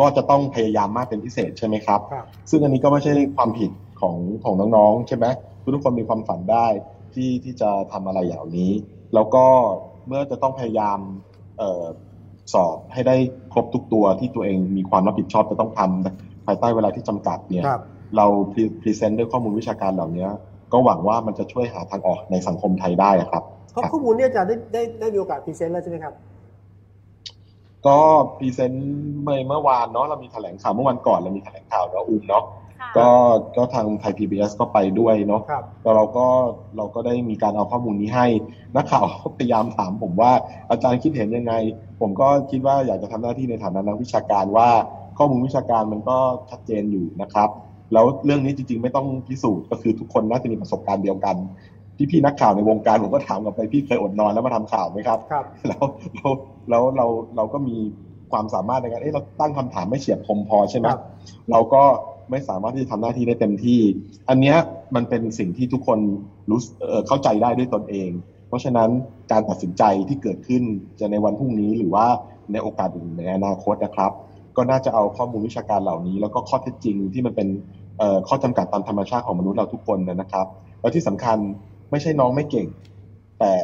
[0.00, 3.70] ก็จะต้องพยายามมากเป็นพิเศษใช่ไหมครับครับซึ่งอันนี้ก็ไม่ใช่ความผิด
[4.00, 5.26] ของของน้องๆใช่ไหม
[5.74, 6.66] ทุกคนมีความฝันได้
[7.14, 8.72] ที่ที่จะทำอะไรอย่างนี้
[9.14, 9.44] แล้วก็
[10.06, 11.35] เมื่อจะต้องพยายามเออ
[12.54, 13.16] สอบให้ได้
[13.52, 17.82] ครบทุกตัวที่ตัวเองมีความรับผิดชอบจะต้องทำภายใต้เวลาที่จำกัดเนี่ยครับ
[18.16, 18.26] เรา
[18.82, 20.26] พรีเซนต์ด้วยข้อมูลวิชาการเหล่านี้
[20.72, 23.42] ก็หวังว่ามันจะช่วยหาทางออกในสังคมไทยได้อะครับ
[23.74, 26.14] ข้อข้อมูลเนี่ยอาจารย์ได้ได้ได้มีโอกาส present แล้วใช่ไหมครับ
[27.86, 27.98] ก็
[28.38, 28.86] present
[29.22, 32.65] เมื่อเมื่อวานเนาะเรามีแถลงข่าวเมื่อวันก่อนเรามีแถลงข่าวแล้วอุ้มเนาะค่ะ
[32.96, 33.08] ก็
[33.56, 36.26] ก็ทางไทย PBS ก็ไปด้วยเนาะครับแล้วเราก็
[36.76, 38.26] เราก็ได้มีการเอาข้อมูลนี้ให้
[38.76, 39.06] นักข่าว
[39.38, 40.32] พยายามถามผมว่า
[40.70, 41.52] อาจารย์คิดเห็นยังไง
[42.00, 44.68] ผมก็คิดว่าอยากจะทำหน้าที่ในฐานะนักวิชาการว่า
[45.18, 46.16] ข้อมูลวิชาการมันก็
[46.50, 47.48] ชัดเจนอยู่นะครับ
[47.92, 51.36] แล้วเรื่องนี้จริง ๆ ไม่ต้องพิสูจน์ก็คือทุกคนน่าจะมีประสบการณ์เดียวกัน
[52.10, 55.82] พี่ๆนักข่าวในวงการผมก็ถามกลับไปพี่เคยอดนอนแล้วมาทำข่าวไหมครับครับแล้ว
[56.16, 56.32] แล้ว
[56.70, 57.06] แล้วเรา
[57.36, 57.76] เราก็มี
[58.32, 61.00] ความสามารถในการเอ๊ะเราตั้งคำถามไม่เฉียบคมพอใช่ไหมครับ
[61.50, 61.82] เราก็
[62.30, 63.80] ไม่สามารถที่จะทำหน้าที่ได้เต็มที่
[64.28, 64.56] อันเนี้ย
[64.94, 65.98] มันเป็นสิ่งที่ทุกคน
[66.50, 68.10] รู้เเข้าใจได้ด้วยตนเอง
[68.48, 68.90] เพราะฉะนั้น
[69.32, 70.62] การตัดสินใจที่เกิดขึ้น
[70.98, 72.06] จะในวันพรุ่งนี้หรือว่า
[72.52, 74.12] ในโอกาสอื่นในอนาคตนะครับ
[74.56, 77.48] ก็น่าจะเอาข้อมูลวิชาการเหล่านี้ แล้วก็ข้อเท็จจริงที่มันเป็น
[78.28, 80.46] ข้อจำกัดตามธรรมชาติของมนุษย์เราทุกคนนะครับ
[80.80, 81.38] แล้วที่สำคัญ
[81.90, 82.68] ไม่ใช่น้องไม่เก่ง
[83.38, 83.54] แต่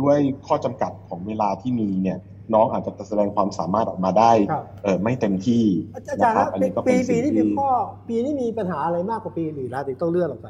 [0.00, 2.18] ด้วยข้อจำกัดของเวลาที่มีเนี่ย
[2.54, 7.70] น้องอาจจะแสดงความสามารถออกมาได้ครับเออไม่เต็มที่อาจารย์นะคครัรับบอันปีนี้ก็ปีเป็นปีสิ่งนี้มีที่ข้อ
[8.08, 10.48] ปีนี้มีปัญหาอะไรมากกว่าปีอื่นแล้วถึงต้องเลื่อนออกไป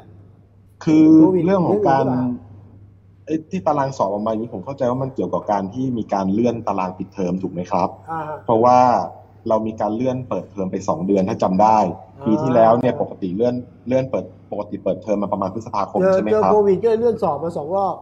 [0.83, 2.47] คือโควิดเรื่องของการเรื่องอื่นหรือเปล่า
[3.25, 8.79] เอ้ยที่ตารางสอบออกมาอย่างนี้ผมเข้าใจว่ามันเกี่ยวกับการที่มีการเลื่อนตารางปิดเทอมถูกไหมครับอ่าฮะเพราะว่า
[9.49, 11.77] เรามีการเลื่อนเปิดเทอมไปสองเดือนถ้าจำได้
[12.19, 13.55] อ่าปีที่แล้วเนี่ยปกติเลื่อน
[13.87, 17.95] เลื่อนเปิดปกติเปิดเทอมมาประมาณพฤษภาคมเจอใช่ไหมเจอครับโควิดก็เลยเลื่อนสอบมาสองรอบ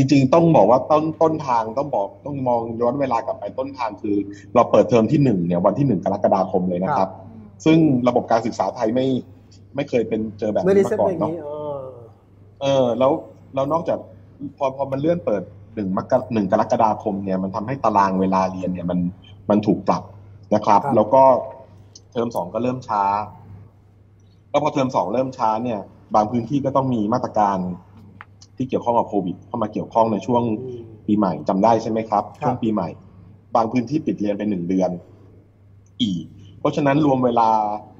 [0.00, 4.16] จริงๆ ต้องบอกว่าต้นต้นทางต้องบอกต้องมองย้อนเวลากลับไปต้นทางคือ
[4.54, 7.08] เราเปิดเทอมที่หนึ่งเนี่ยวันที่หนึ่งกรกฎาคมเลยนะครับ
[7.64, 9.06] ซึ่งระบบการศึกษาไทยไม่
[9.74, 11.78] ไม่เคยเป็นเจอแบบไม่ได้นี้เซ็ตมาก่อเป็นอย่างเนาะนี้เออ
[12.60, 13.12] เออ แล้ว
[13.54, 13.98] แล้วนอกจาก
[14.56, 15.42] พอพอมันเลื่อนเปิด
[15.74, 18.98] หนึ่งมกหนึ่งกรกฎาคมเนี่ยมันทำให้ตารางเวลาเรียนเนี่ยมัน
[19.50, 20.02] มันถูกปรับ
[20.54, 21.22] นะครับ แล้วก็
[22.12, 23.04] เทอมสองก็เริ่มช้า
[24.50, 25.80] แล้วพอเทอมสองเริ่มช้าเนี่ย
[26.14, 27.58] บางพื้นที่ก็ต้องมีมาตรการ
[28.60, 32.88] ที่เกี่ยวข้องกับโควิดเข้ามาเกี่ยวข้องในช่วงอืมปีใหม่จำได้ใช่ไหมครับครับ ช่วงปีใหม่
[33.54, 34.90] บางพื้นที่ปิดเรียนไปหนึ่งเดือน
[36.02, 36.24] อีก
[36.58, 37.48] เพราะฉะนั้นรวมเวลา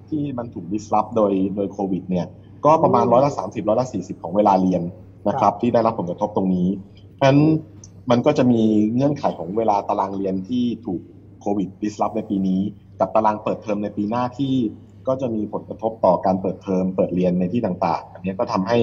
[0.09, 2.27] ที่มันถูกดิสรับโดยโดยโควิด เนี่ย
[2.65, 4.83] ก็ประมาณร้อยละสามสิบร้อยละสี่สิบของเวลาเรียน
[5.29, 6.69] นะครับ ที่ได้รับผลกระทบตรงนี้
[7.15, 7.41] เพราะฉะนั้น
[8.11, 8.61] มันก็จะมี
[8.95, 11.01] เงื่อนไขของเวลาตารางเรียนที่ถูก
[11.41, 12.61] โควิดดิสรับในปีนี้
[13.01, 14.55] กับตารางเปิดเทอมในปีหน้าที่
[15.11, 18.79] ก็จะมีผลกระทบต่อการเปิดเทอมเปิดเรียนในที่ต่างๆ อันนี้ก็ทำให้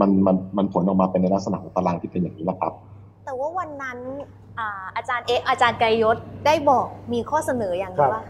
[0.00, 2.72] มันมันมันผลออกมาเป็นในลักษณะของตารางที่เป็นอย่างนี้นะครับ
[3.24, 3.98] แต่ว่าวันนั้น
[4.58, 8.22] อ่าอาจารย์เอกอาจารย์ไกรยศได้บอกมีข้อเสนออย่างหนึครังบว่า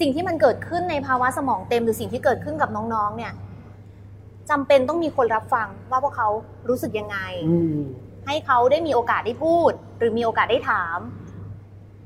[0.00, 3.32] สิ่งที่มันเกิดขึ้นในภาวะสมองเต็มหรือสิ่งที่เกิดขึ้นกับน้องๆ เนี่ย
[4.50, 6.28] จำเป็นต้องมีคนรับฟังว่าพวกเขา
[6.68, 7.18] รู้สึกยังไง
[7.50, 7.76] อืม
[8.26, 10.98] ให้เขาได้มีโอกาสได้พูด หรือมีโอกาสได้ถาม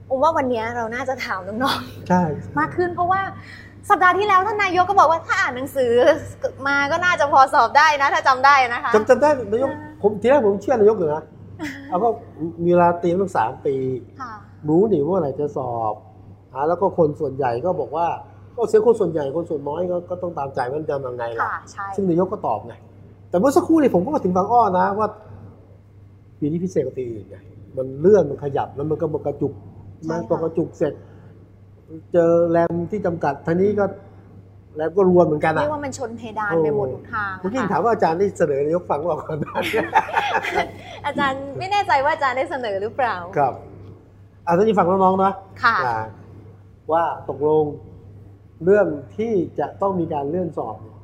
[0.08, 3.22] ผมว่าวันนี้เราน่าจะถามน้องใช่ๆมากขึ้นเพราะว่า
[3.88, 5.92] สัปดาห์ที่แล้วท่านนายกก็บอกว่าถ้าอ่านหนังสือ
[6.68, 9.70] มาก็น่าจะพอสอบได้นะ ถ้าจำได้นะคะจำจำได้นายก
[10.02, 11.22] ผมทีแรกผมเชื่อนายกอยู่นะ
[11.88, 12.08] เอาก็
[12.64, 13.74] มีเวลาเตรียมตั้งสามปี
[14.20, 14.32] ค่ะ
[14.68, 15.94] รู้นี่ว่าเมื่อไหร่จะสอบ
[16.52, 18.06] อ่าแล้วก็คนส่วนใหญ่ก็บอกว่า
[18.56, 22.74] ก็เสียงคนส่วนใหญ่คนส่วนน้อยก็ก็ต้องตามใจมันจะยังไงล่ะค่ะใช่ซึ่งนายกก็ตอบไง
[23.30, 25.08] แต่เมื่อสักครู่นี่ผมก็มาถึงบางอ้อนะว่า
[26.38, 27.36] ปีนี้พิเศษกว่าปีอื่นไง
[27.76, 29.52] มันเลื่อนมันขยับแล้วมันก็มากระจุก
[30.10, 30.94] มันก็กระจุกเสร็จ
[32.12, 33.84] เจอแรมที่จำกัดท่านี้ก็
[34.76, 39.80] แรมก็รวนเหมือนกันเรีอะยกว่ามันชนเพดานโอ้ไปหมดทุกทางเมื่อกี้นะคะถามว่าอาจารย์ได้เสนอนายกฟังว่าก่อนหน้านี้
[41.06, 43.54] อาจารย์ไม่แน่ใจว่าอาจารย์ได้เสนอหรือเปล่า ครับ
[44.46, 45.32] อาจารย์ฟังน้องๆนะ
[45.64, 46.00] ค่ะอ่า
[46.92, 47.64] ว่าตกลง
[48.64, 50.96] เรื่องที่จะต้องมีการเลื่อนสอบเนี่ย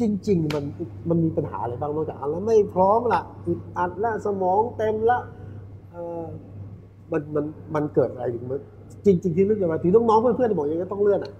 [0.00, 0.64] จริง ๆ มัน
[1.08, 5.18] มันมีปัญหาอะไรบ้างนอกจากอันแล้วไม่พร้อมละอึดอัดละสมองเต็มละ
[5.90, 6.22] เออ
[7.10, 8.60] มันมันมันเกิดอะไรถึงมัน
[9.04, 11.32] จริงๆที่เลื่อนกันมาถึงน้องๆเพื่อนๆบอกยังไงก็ต้องเลื่อนอะ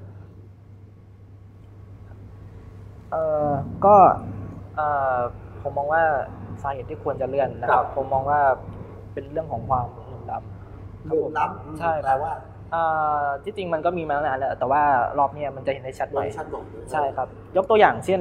[3.10, 3.50] เอ่อ
[3.84, 3.94] ก็
[4.76, 5.18] เอ่อ
[5.62, 6.02] ผมมองว่า
[6.62, 8.40] สาเหตุที่ควรจะเลื่อนนะครับ ผมมองว่า
[9.12, 12.32] เป็นเรื่องของความเหลื่อมล้ำเลื่อนล้ำใช่แปลว่า
[12.72, 12.82] เอ่
[13.22, 14.82] อที่จริงมันก็มีมาตั้งนานแล้วแต่ว่า
[15.18, 18.20] รอบเนี้ยมันจะเห็นได้ชัดหโดน่อยยชั้นหน่อยใช่ครับ ยกตัวอย่างเช่น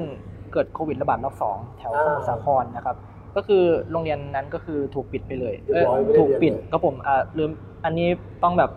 [0.54, 2.96] เกิดโควิดระบาดรอบสองแถวสมุทรสาครนะครับ
[3.36, 5.86] ก็คือโรงเรียนนั้นก็คือถูกปิดไปเลยเอ้ย
[6.20, 7.52] ถูกปิดก็ผมอ่าลืม
[7.86, 8.08] อันนี้
[8.44, 8.72] ต้องแบบ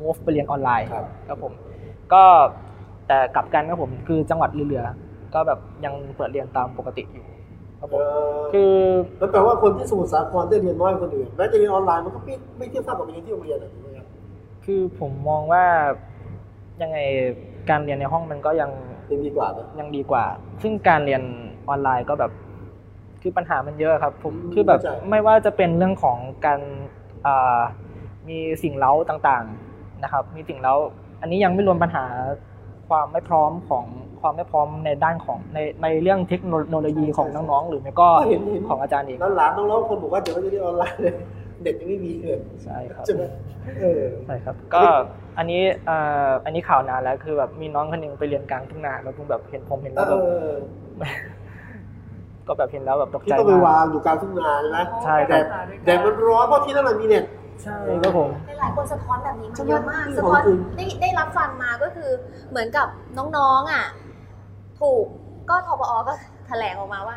[0.00, 1.52] move ไปเรียนออนไลน์ครับครับผม
[2.12, 2.22] ก็
[3.08, 7.26] แต่กลับกันครับผมคือจังหวัดเรือๆก็แบบยังเปิดเรียนตามปกติอยู่
[7.80, 8.74] ครับผเอมอคือ
[9.18, 14.06] แล้วแปลว่าคนที่สมุทรสาครได้เรียนน้อยกว่าคนอื่นแม้จะเรียนออนไลน์มันก็ไม่ไม่เทียบเท่ากับเรียนที่โรงเรียนอะถูกไหมครับ
[14.64, 15.64] คือผมมองว่า
[16.82, 16.98] ยังไง
[17.70, 18.70] การเรียนในห้องมันก็ยัง
[19.12, 20.24] ยังดีกว่านะยังดีกว่า
[20.62, 21.22] ซึ่งการเรียน
[21.68, 22.32] ออนไลน์ก็แบบ
[23.22, 26.60] คือปัญหามันเยอะครับ ผมคือแบบไม่ว่าจะเป็นเรื่องของการ
[27.26, 27.60] อ่า
[28.28, 29.69] มีสิ่งเล้าต่างๆ
[30.02, 30.74] นะครับมีสิ่งเล้า
[31.20, 32.04] อันนี้ยังไม่รวมปัญหา
[32.88, 33.84] ความไม่พร้อมของ
[34.20, 41.14] ความไม่พร้อมในด้านของในในเรื่องเทคโนโลยีของน้องๆ หรือไม่ก็ก็เห็นเห็นของอาจารย์เองแล้วหลานน้องๆคนบอกว่าเดี๋ยวเขาจะเรียนออนไลน์เลย
[41.64, 43.22] เด็กยังไม่มีเลยใช่ครับใช่ไหม
[43.80, 44.80] เออใช่ครับ ก็
[45.38, 50.50] อันนี้อ่าอันนี้ข่าวนานแล้วคือแบบมีน้องคนหนึงไปเรียนกลางทุ่งนาแล้วเพิ่งแบบเห็นผมเห็นแล้วแบบเออ
[52.46, 55.44] ก็แบบเห็นแล้วแบบตกที่ใจต้องไปมากวางอยู่กลางทุ่งนาใช่ไหมใช่คแต่รับ
[55.84, 57.24] แดดมันร้อนเพราะที่นั่นมันมีเน็ต
[57.62, 62.10] ใช่ครับผมหลายๆคนสะท้อนแบบนี้มาใช่ไหมเยอะมากที่สะท้อนของจริงได้ได้รับฟังมาก็คือ
[62.50, 63.84] เหมือนกับน้องๆอะ
[64.80, 65.04] ถูก
[65.50, 66.12] ก็ทปอก็
[66.46, 67.16] แถลงออกมาว่า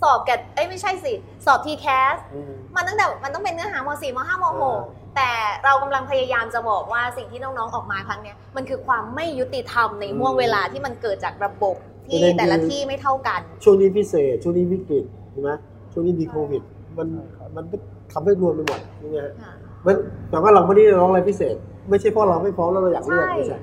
[0.00, 1.12] สอบแกดเอ้ยไม่ใช่สิ
[1.46, 4.52] สอบทีแคสอืมมันตั้งแต่มันต้องเป็นเนื้อหาม .4 ม .5 มอ่า
[4.88, 5.30] .6 แต่
[5.64, 15.50] เรากำลังพยายามจะบอกว่าสิ่งที่น้องๆออกมาครั้งเนี้ยมันคือความไม่ยุติธรรมในห่วงเวลาที่มันเกิดจากระบบที่แต่ละที่ไม่เท่ากัน ช่วงนี้พิเศษ ช่วงนี้วิกฤตใช่ไหม
[15.92, 16.62] ช่วงนี้มีโควิด
[16.98, 17.08] มัน
[17.56, 17.64] มัน
[18.12, 19.52] ทำให้รวมไปหมดใช่ไหมฮะค่ะ
[19.86, 19.96] มัน
[20.30, 21.56] แต่ว่าเราไม่ได้ร้องอะไรพิเศษ
[21.90, 23.58] ไม่ใช่เพราะเราไม่พร้อมแล้วเราอยากเลือกใช่ไม่ใช่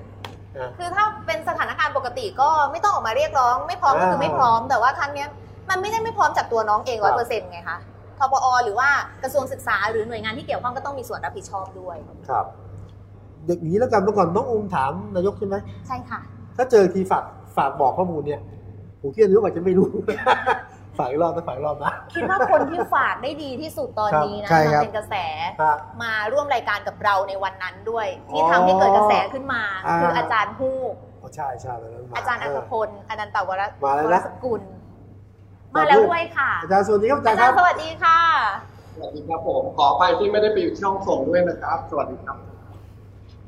[0.59, 5.27] นะคือถ้าเป็นสถานการณ์ปกติก็ไม่ต้องออกมาเรียกร้อง ไม่พร้อมก็คือไม่พร้อม แต่ว่าครั้งเนี้ย
[5.69, 7.77] มันไม่ได้ไม่พร้อมจากตัวน้องเองครัร้อบยเปอร์เซ็นต์ไงคะ
[8.19, 8.89] ทปอหรือว่า
[9.23, 11.97] กระทรวงศึกษาหรือหน่วยงานที่เกี่ยวข้องก็ต้องมีส่วนรับผิดชอบด้วย
[12.29, 12.45] ครับ
[13.47, 15.55] เด็กนี้แล้วกันเมื่อก่อนน้องอุ้มถามนายกใช่ไหม
[15.87, 16.19] ใช่ค่ะ
[16.57, 17.23] ถ้าเจอทีฝาก
[17.57, 18.41] ฝากบอกข้อมูลเนี่ย
[19.01, 19.89] ผมคิดว่านายกอาจจะไม่รู้
[20.97, 25.15] ฝากอีกรอบนะฝากอีกรอบนะ คิดว่าคนที่ฝากได้ดีที่สุดตอนนี้นะใช่มาครับเป็นกระแส
[25.61, 34.61] ฮะมาร่วมรายการกับเราในวันนั้นด้วย ที่อ๋อทำให้เกิดกระแสขึ้นมาอ่าคืออาจารย์ฮูกอ๋อใช่ใช่ตอนนั้นมอาจารย์อัธพลอนันตวรมาแล้ววนะรสกุล
[35.75, 38.19] มาแล้วด้วยค่ะ อาจารย์สวัสดีครับอาจารอาย์คจารรับย์สวัสดีค่ะ
[38.95, 42.37] สวัสดีครับผมขอไปที่ไม่ได้ไปอยู่ที่ห้องส่งด้วยนะครับ สวัสดีครับ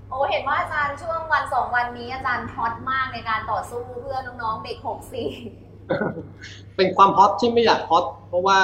[0.09, 5.64] โอ้เห็นว่าอาจารย์ช่วงวันสองวันนี้อาจารย์ฮอตมากในการต่อสู้เพื่อน้องๆเด็ก64
[6.77, 8.59] เป็นความฮอตที่ไม่อยากฮอตเพราะว่า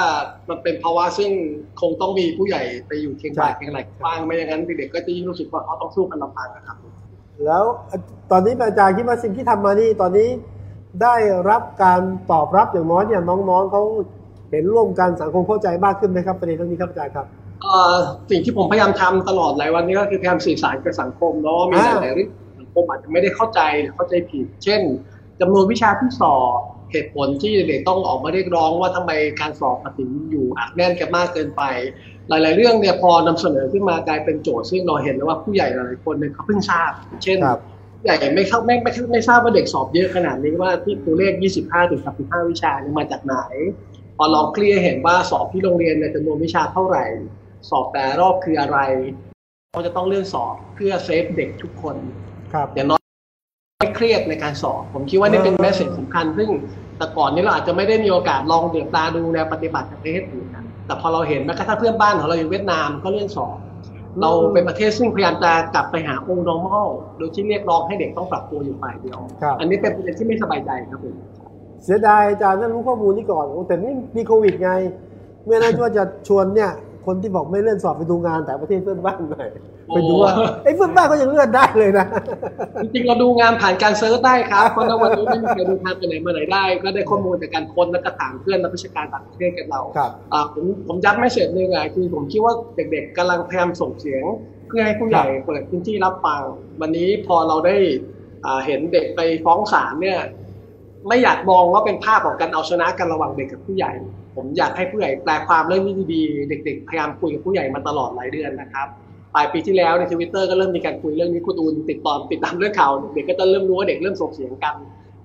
[0.48, 1.30] มันเป็นภาวะซึ่ง
[1.80, 6.76] คงต้องมีผู้ใหญ่ไปอยู่เคียงบ่ายใช่เคียงไหลบ้างไม่อย่างนั้นเด็กๆก็จะยิ่งรู้สึกว่าเขาต้องสู้กันลำพังนะครับ
[7.44, 7.64] แล้ว
[8.30, 10.28] ตอนนี้อาจารย์คิดว่าสิ่งที่ทำมานี่ตอนนี้
[11.02, 11.16] ได้
[11.50, 12.00] รับการ
[12.32, 13.82] ตอบรับอย่างน้อยเนี่ยน้องๆเขา
[14.50, 17.26] เห็นร่วมกันสังคมเข้าใจมากขึ้นไหมครับประเด็นเรื่องนี้ครับอาจารย์ครับ
[17.62, 17.96] เอ่อ
[18.30, 22.30] สิ่งที่ผมพยายามทำตลอดหลายวันนี้ก็คือพยายามสื่อสารกับสังคมเนาะมีหอ่าลายๆเรื่อง
[22.60, 24.80] สังคมอาจจะไม่ได้เข้าใจหรือเข้าใจผิด เช่น
[25.40, 26.60] จำนวนวิชาที่สอบ
[26.92, 31.62] เหตุผลที่เด็กต้องออกมาเรียกร้องว่าทำไมการสอบมาถึงอยู่อัดแน่นกันมากเกินไป
[32.28, 36.90] หลาย ๆ เรื่องเนี่ยพอนำเสนอขึ้นมากลายเป็นโจทย์ซึ่งเราเห็นแล้วว่าผู้ใหญ่หลายๆคนเนี่ยเขาเพิ่งทราบ
[37.24, 37.60] เช่นครับ
[37.98, 43.36] ผู้ใหญ่ไม่เข้าไม่ไม่ไม่ไม่ทราบว่าเด็กสอบเยอะขนาดนี้ว่าที่ตัวเลข 25ถึง35 วิชาเนี่ยมาจากไหน
[44.16, 47.04] พอลองเคลียร์เห็นว่าสอบที่โรงเรียนเนี่ยจำนวนวิชาเท่าไหร่
[47.70, 48.78] สอบแต่รอบคืออะไร
[49.72, 51.96] เขาจะต้องเลื่อนสอบเพื่อเซฟเด็กทุกคน
[52.52, 53.00] ครับอย่างน้อย
[53.78, 56.50] ไม่เครียดในการสอบ ผมคิดว่านี่เป็นแมสเซจสำคัญซึ่ง
[56.98, 63.56] แต่ก่อนนี้เราอาจจะไม่ได้มีโอกาสลองเดือบตาดูแนวปฏิบัติจากประเทศอื่นนะแต่พอเราเห็นแม้กระทั่งเพื่อนบ้านของเราอยู่เวียดนามก็เลื่อนสอบ
[64.20, 71.14] เราเป็นประเทศซึ่งพยายามจะกลับไปหาองค์ normal โดยที่เรียกร้องให้เด็กต้องปรับตัวอยู่ฝ่ายเดียวครับอันนี้เป็นประเด็นที่ไม่สบายใจครับผม
[71.84, 74.70] เสียดายอาจารย์ถ้ารู้ข้อมูลนี้ก่อนโอ้แต่นี่มีโควิดไง
[75.46, 76.70] ไม่น่าว่าจะชวนเนี่ย
[77.06, 79.48] คนที่บอกไม่เลื่อนสอบไปดูงานแต่ประเทศเพื่อนบ้านหน่อย
[79.94, 80.32] ไปดูว่า
[80.64, 82.06] ไอ้ยเพื่อนบ้านก็ยังเลื่อนได้เลยนะ
[82.82, 94.24] จริงๆเราดูงานผ่านการเซิร์ชได้ครับเพราะในวันนี้ไม่มีใครเดินทางไปไหนมาไหนได้ ก็ได้ข้อมูลจากการค้นและก็ถามเพื่อนนักวิชาการต่างประเทศกันเราครับอ่าผมผมย้ำไม่เสร็จเลยอะคือผมคิดว่าเด็กๆกำลังพยายามส่งเสียง
[94.68, 96.42] เพื่อให้ผู้ใหญ่เปิดพื้นที่รับฟัง
[96.80, 97.76] วันนี้พอเราได้
[98.44, 100.20] อ่าเห็นเด็กไปฟ้องศาลเนี่ย
[101.08, 103.92] ไม่อยากมองว่าเป็นภาพของการเอาชนะกันระหว่างเด็กกับผู้ใหญ่
[104.36, 108.88] ผมอยากให้ผู้ใหญ่แปลความเรื่องนี้ดีๆ เด็ก ๆ พยายามคุยกับผู้ใหญ่มาตลอดหลายเดือนนะครับ
[109.34, 114.74] ปลายปีที่แล้วในทวิตเตอร์ก็เริ่มมีการคุยเรื่องนี้คุณอูนติดตามติดตามเรื่องข่าวเด็กก็จะเริ่มรู้ว่าเด็กเริ่มส่งเสียงกัน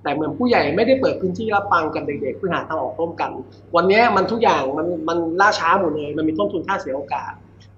[0.02, 3.30] แต่เหมือนผู้ใหญ่ไม่ได้เปิดพื้นที่รับฟังกันเด็กๆเพื่อหาทางออกร่วมกัน
[3.76, 7.32] วันนี้มันทุกอย่างมันมันล่าช้าหมดเลยมันมีต้นทุนค่าเสียโอกาส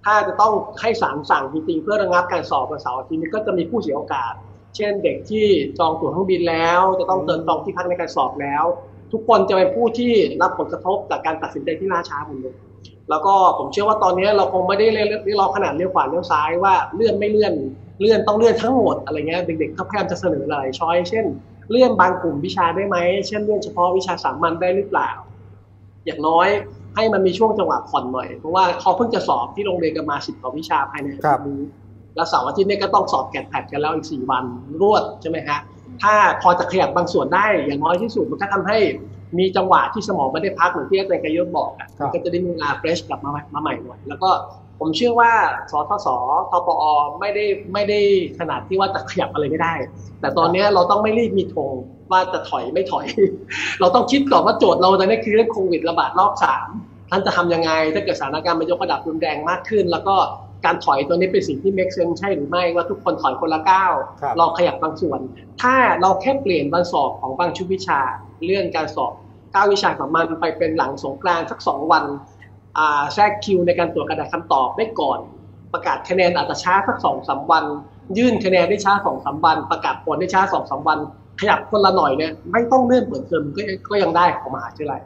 [0.05, 4.33] ถ้าจะต้องให้ศาลสั่งจริงๆเพื่อระงับการสอบวันเสาร์อาทิตย์นี้ก็จะมีผู้เสียโอกาส
[4.77, 5.47] เช่นเด็กที่
[5.79, 8.65] จองตั๋วเครื่องบินแล้ว จะต้องเติมจองที่พักในการสอบแล้ว
[9.13, 10.13] ทุกคนจะเป็นผู้ที่
[10.43, 12.55] รับผลกระทบจากการตัดสินใจที่ล่าช้าหมดเลย
[13.11, 17.55] แล้วก็ผมเชื่อว่าตอนนี้เราคงไม่ได้เรียกร้องขนาดเลี้ยวขวาเลี้ยวซ้ายว่าเลื่อนไม่เลื่อน
[18.01, 21.25] เลื่อนต้องเลื่อนทั้งหมดอะไรเงี้ยเด็กๆเขาพยายามจะเสนอหลายช้อยเช่น
[21.71, 22.97] เลื่อนบางกลุ่มวิชาได้ไหม
[23.29, 25.11] เช่นเลื่อนเฉพาะวิชาสามัญได้หรือเปล่า
[26.07, 26.49] อย่างน้อย
[26.95, 31.63] ให้มันมีช่วงจังหวะผ่อนหน่อยเพราะว่าเขาเพิ่งจะสอบที่โรงเรียนกันมาสิบกว่าวิชาภายในอาทิตย์นี้
[32.17, 34.45] แล้วเสาร์อาทิตย์นี้ก็ต้องสอบแกดแพดกันแล้วอีกสี่วัน
[34.81, 35.59] รวดใช่ไหมฮะ
[36.03, 38.79] ถ้าพอจะขยับบางส่วนได้อย่างน้อยที่สุดมันก็ทำให้
[39.39, 44.31] มีจังหวะที่สมองไม่ได้พักเหมือนที่อาจารย์กยศบอกอะก็จะได้มีเวลาเฟรชกลับมามาใหม่หน่อยแล้วก็
[44.79, 45.33] ผมเชื่อว่า
[45.71, 46.07] สทศ
[46.51, 46.85] ทปอ
[47.21, 48.01] ไม่ได้ไม่ได้
[48.39, 49.75] ขนาดที่ว่าจะขยับอะไรไม่ได้
[50.21, 51.71] แต่ตอนนี้เราต้องไม่รีบมีธง
[52.11, 53.07] ว่าจะถอยไม่ถอย
[53.81, 56.69] เราต้องคิดก่อนว่าโจทย์เราตอนนี้คือเรื่องโควิดระบาดรอบสาม
[57.11, 60.15] ท่านจะทำยังไง ถ้าเกิดสถานการณ์มันยกระดับรุนแรงมากขึ้น แล้วก็
[60.65, 63.95] การถอยตัวนี้เป็นสิ่งที่ make sense ใช่หรือไม่ว่าทุกคนถอยคนละก้าว
[64.39, 65.21] เราขยับบางส่วน
[65.63, 68.01] ถ้าเราแค่เปลี่ยนวันสอบของบางชุดวิชา
[68.45, 69.13] เลื่อนการสอบ
[69.55, 72.05] ก้าวิชาของมันไปเป็นหลังสงกรานต์สักสองวัน
[73.15, 75.19] แทรกคิวในการตรวจกระดาษคำตอบได้ก่อน
[75.73, 77.65] ประกาศคะแนนอาจจะช้าสักสองสาวัน
[78.19, 80.99] ยื่นคะแนนได้ช้าสองสาวัน ประกาศผลได้ช้าสองสาวัน
[81.41, 85.01] ขยับคนละหน่อยเนี่ยไม่ต้องเลื่อนเปิดเทอมก็ก็ยังได้ของมหาวิทยาลัย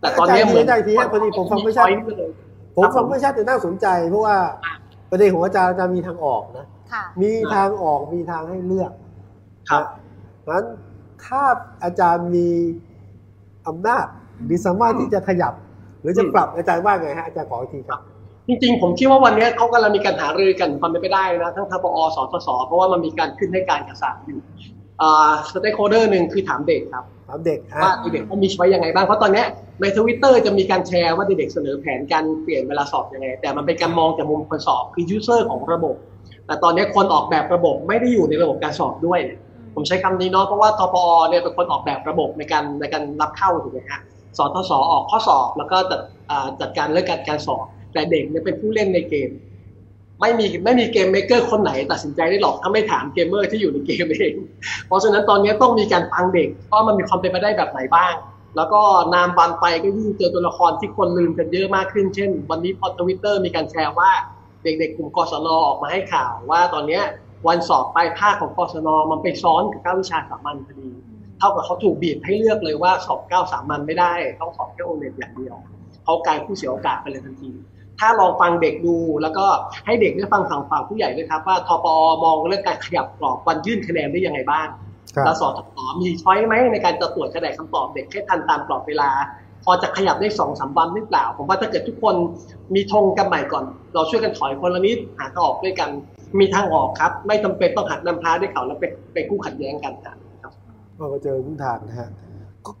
[0.00, 1.86] แต่ตอนนี้เหมือนได้ทีพอดีผมฟังไม่ชัด
[2.76, 4.36] ผมฟังไม่ชัดแต่น่าสนใจ เพราะว่า
[5.10, 6.66] ประเด็นของอาจารย์อาจารย์มีทางออกนะ
[7.22, 8.92] มีทางออกมีทางให้เลือก
[9.70, 9.84] ครับ
[10.48, 10.64] งั้น
[11.24, 11.42] ถ้า
[11.84, 12.48] อาจารย์มี
[13.68, 14.06] อำนาจ
[14.50, 15.52] มีสามารถที่จะขยับ
[16.00, 18.00] หรือจะปรับอาจารย์ว่าไงฮะอาจารย์ขออีกทีครับ
[18.48, 24.40] จริงๆผมคิดว่าวันนี้เขากำลังมีการหารือกันความเป็นไปได้นะทั้งทปอสทศเพราะว่ามันมีการขึ้นให้การกระสานอยู่
[25.48, 29.44] stakeholder หนึ่งคือถามเด็กครับถามเด็กว่าเด็กเขามี choice ยังไงบ้างเพราะตอนนี้
[29.80, 35.96] ในทวิตเตอร์จะมีการแชร์ว่าเด็กเสนอแผนการเปลี่ยนเวลาสอบยังไง แต่มันเป็นการมองจากมุมคนสอบคือ user ของระบบ
[36.46, 39.20] แต่ตอนนี้คนออกแบบระบบไม่ได้อยู่ในระบบการสอบด้วย
[39.78, 44.00] ผมใช้คำนี้เนาะเพราะว่าทปอเนี่ยเป็นคนออกแบบระบบในการในการรับเข้าถูกไหมฮะ
[44.38, 46.00] สทศออกข้อสอบแล้วก็จัด
[46.60, 49.30] จัดการเรื่องการการสอบ แต่เด็กเนี่ยเป็นผู้เล่นในเกม
[50.20, 54.34] ไม่มีไม่มี game maker คนไหนตัดสินใจได้หรอกถ้าไม่ถามเกมเมอร์ที่อยู่ในเกมเอง
[54.86, 58.14] เพราะฉะนั้นตอนนี้ต้องมีการฟังเด็กว่ามันมีความเป็นไปได้แบบไหนบ้าง
[58.56, 58.80] แล้วก็
[59.14, 64.10] นานวันไปก็ยิ่งเจอตัวละครที่คนลืมกันเยอะมากขึ้นเช่น วันนี้พอทวิตเตอร์มีการแชร์ว่า
[64.64, 67.00] เด็กๆกลุ่มกศนออกมาให้ข่าวว่าตอนนี้
[67.46, 70.88] วันสอบปลายภาคของกศนมันไปซ้อนกับเก้าวิชาสามัญพอดี
[71.38, 75.56] เท่ากับเขาถูกบีบให้เลือกเลยว่าสอบเก้าสามันไม่ได้ต้องสอบแค่โอเน็ตอย่างเดียว
[76.04, 77.50] เขากลายผู้เสียโอกาสไปเลยทันที
[78.00, 79.46] ถ้าลองฟังเด็กดูแล้วก็
[79.86, 84.68] ให้เด็กได้ฟังฝั่งฝั่งผู้ใหญ่ด้วยครับว่าทปอมองเรื่องการขยับกรอบวันยื่นคะแนนได้ยังไงบ้าง
[85.24, 89.10] แล้วสอทอมีช้อยไหมในการจะตรวจคะแนนคำตอบเด็กให้ทันตามกรอบเวลา
[89.64, 92.14] พอจะขยับได้สองสามวันหรือเปล่า ผมว่าถ้าเกิดทุกคน
[92.74, 95.90] มีธงกันใหม่ก่อน เราช่วยกันถอยคนละนิดหาทางออกด้วยกัน
[96.38, 100.52] มีทางออกครับ ไม่จาเป็นต้องหัดนำพาด้วยเขาแล้วไปไปกู้ขัดแย้งกันครับ
[100.98, 102.08] ก็เจอทุกทางนะฮะ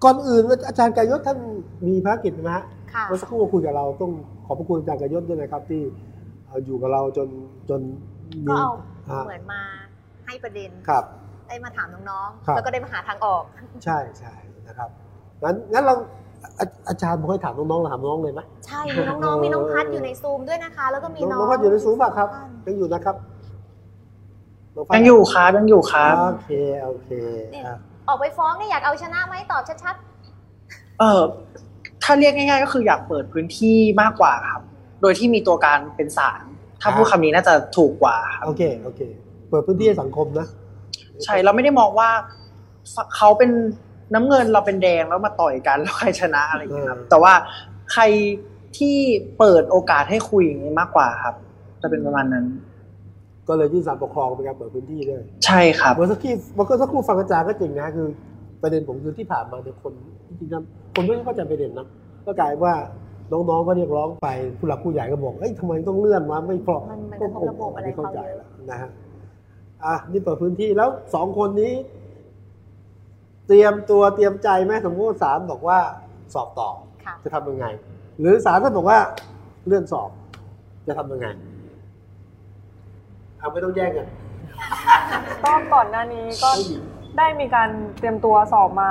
[0.04, 1.38] ก่อนอื่นอาจารย์กายศท่าน
[1.86, 2.64] มีภารกิจไหมฮะ
[3.08, 4.12] เมื่อสักครู่คุยกับเราต้อง
[4.46, 5.82] ขอบพระคุณอาจารย์กายศด้วยนะครับ ที่
[6.64, 7.28] อยู่กับเราจน
[7.70, 7.80] จน
[8.48, 9.60] ก็เอาเหมือนมา
[10.26, 11.04] ให้ประเด็นครับ
[11.48, 13.42] ได้มาถามน้องๆแล้วก็ได้มาหาทางออก
[13.84, 14.34] ใช่ใช่
[14.68, 14.90] นะครับ
[15.42, 15.94] งั้นงั้นเรา
[16.88, 22.28] อาจารย์บอกให้ถามน้องๆเราถามน้องเลยไหมใช่มีน้องๆมีน้องพัดอยู่ในซูมด้วยนะคะ แล้วก็มีน้องน้องพัดอยู่ในซูมป่ะครับ
[22.66, 23.16] ยังอยู่นะครับ
[24.94, 26.50] ยังอยู่ครับยังอยู่ครับโอเค
[26.84, 27.10] โอเค
[28.08, 31.22] ออกไปฟ้องเนี่ยอยากเอาชนะไหมตอบชัดๆเออ
[32.02, 34.62] ถ้าเรียกง่ายๆ ก็คืออยากเปิดพื้นที่มากกว่าครับ
[35.02, 36.42] โดยที่มีตัวการเป็นศาล
[36.80, 39.00] ถ้าพูดคำนี้น่าจะถูกกว่าโอเคโอเค
[39.48, 40.48] เปิดพื้นที่สังคมนะ
[41.24, 42.10] ใช่เราไม่ได้มองว่า
[43.16, 43.50] เขาเป็น
[44.14, 47.32] น้ำเงินเราเป็นแดงแล้วมาต่อยกันแล้วใครชนะอะไรอย่างเงี้ยครับ แต่ว่า
[47.92, 48.02] ใคร
[48.78, 48.96] ที่
[49.38, 51.34] เปิดโอกาสให้คุยอย่างนี้มากกว่าครับ
[51.82, 52.46] จะเป็นประมาณนั้น
[53.48, 58.08] ก็เลยยื่นสารปกครองเป็นการเปิดพื้นที่ด้วยใช่ครับเมื่อสักครู่เมื่อสักครู่ฟังอาจารย์ก็จริงนะคือ
[58.62, 59.92] ประเด็นผมคือที่ผ่านมาเนี่ยคน
[60.28, 61.86] จริงๆคนไม่เข้าใจประเด็นนะ
[62.26, 62.74] ก็กลายว่า
[63.32, 66.82] น้องๆก็เรียกร้องไปผู้หลักผู้ใหญ่ก็บอกเอ้ยทำไมต้องเลื่อนมาไม่เพราะ
[67.34, 68.90] ต้องระบบอะไรเข้าใจแล้วนะฮะ
[69.84, 71.72] อะนี่เปิดพื้นที่แล้วสองคนนี้
[73.46, 75.78] เตรียมตัวเตรียมใจไหมสมมติศาลบอกว่า
[76.34, 76.70] สอบต่อ
[77.24, 77.66] จะทำยังไง
[78.20, 78.98] หรือศาลท่านบอกว่า
[79.66, 80.10] เลื่อนสอบ
[80.88, 81.26] จะทำยังไง
[83.38, 84.06] เอาไม่ต้องแย่งกัน
[85.44, 86.50] ก็ก่อนหน้านี้ก็
[87.18, 88.90] ได้มีการเตรียมตัวสอบมา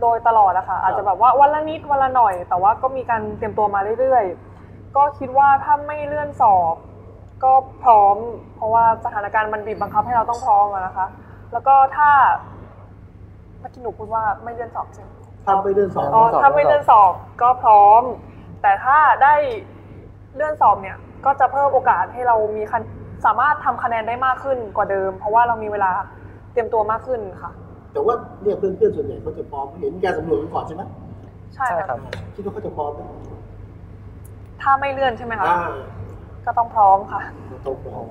[0.00, 6.74] โดยตลอดนะคะอาจจะแบบว่าวันละนิดวันละหน่อย แต่ว่าก็มีการเตรียมตัวมาเรื่อยๆ ก็คิดว่าถ้าไม่เลื่อนสอบ
[7.44, 8.16] ก็พร้อม
[8.56, 11.06] เพราะว่าสถานการณ์มันบีบบังคับให้เราต้องพร้อมนะคะ
[11.52, 12.10] แล้วก็ถ้า
[13.60, 15.10] เมื่อกี้หนูพูดว่าไม่เลื่อนสอบใช่ไหม
[15.46, 18.02] ถ้าไม่เลื่อนสอบอ๋อถ้าไม่เลื่อนสอบก็พร้อม
[18.62, 19.34] แต่ถ้าได้
[20.34, 22.62] เลื่อนสอบเนี่ยก็จะเพิ่มโอกาสให้เรามี
[23.24, 25.90] สามารถทำคะแนนได้มากขึ้นกว่าเดิม เพราะว่าเรามีเวลา
[26.52, 27.50] เตรียมตัวมากขึ้นค่ะ
[27.92, 30.82] แต่ว่าเนี่ยเพื่อนๆส่วนใหญ่เขาจะพร้อมเห็นการสำรวจกันก่อนใช่ไหม
[31.54, 31.98] ใช่ครับ
[32.34, 33.00] คิดว่าเขาจะพร้อมไหม
[34.62, 35.58] ถ้าไม่เลื่อนใช่ไหมคะอ่า
[36.46, 37.20] ก็ต้องพร้อมค่ะ
[37.66, 38.06] ต้องพร้อม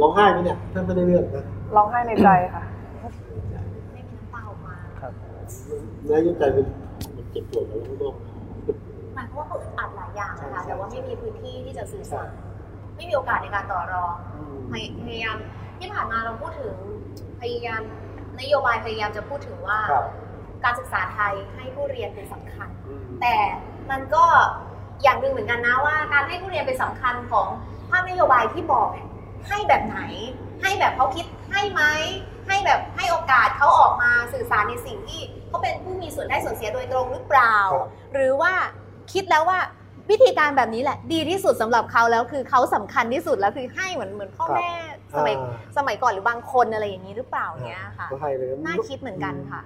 [0.00, 1.44] ร้องไห้ไหมเนี่ยถ้าไม่ได้เลือกนะ
[1.76, 2.62] ร้องไห้ในใจค่ะ
[3.92, 4.74] ไม่มีน้ำตาออกมา
[6.04, 6.64] เนื้อยุ่งใจมัน
[7.16, 8.14] มันเจ็บปวดแล้วก็ต้อง
[9.14, 12.28] หมายความว่าเขาอึดอัดหลายอย่างนะคะใช่ใช่แต่ว่าไม่มีพื้นที่ที่จะสื่อสาร
[13.02, 14.14] ไม่มีโอกาสในการต่อรอง
[14.70, 15.36] พยพยายาม
[15.78, 16.74] ที่ผ่านมาเราพูดถึง
[17.40, 17.82] พยายาม
[18.40, 20.06] นโยบายพยายามจะพูดถึงว่าครับ
[20.64, 23.36] การศึกษาไทยให้ผู้เรียนเป็นสำคัญอืมแต่
[23.90, 24.24] มันก็
[25.02, 27.48] อย่างหนึ่งเหมือนกันนะว่า การให้ผู้เรียนเป็นสำคัญของ
[27.90, 29.08] ภาพนโยบายที่บอกเนี่ย
[29.48, 29.98] ให้แบบไหน
[30.62, 31.82] ให้แบบเขาคิดให้ไหม
[32.46, 38.52] ให้แบบให้โอกาสเขาออกมาสื่อสารในสิ่งที่เขาเป็นผู้มีส่วนได้ส่วนเสียโดยตรงหรือเปล่าครับหรือว่า
[39.12, 39.58] คิดแล้วว่า
[40.10, 44.72] วิธีการแบบนี้แหละ ดีที่สุดสำหรับเขาแล้วคือเขาสำคัญที่สุดแล้วคือให้เหมือนเหมือนพ่อครับแม่
[45.16, 49.60] สมัยอ่าสมัยก่อนหรือบางคนอะไรอย่างนี้หรือเปล่าเนี้ยค่ะก็ให้เลยน่าคิดเหมือนกันค่ะ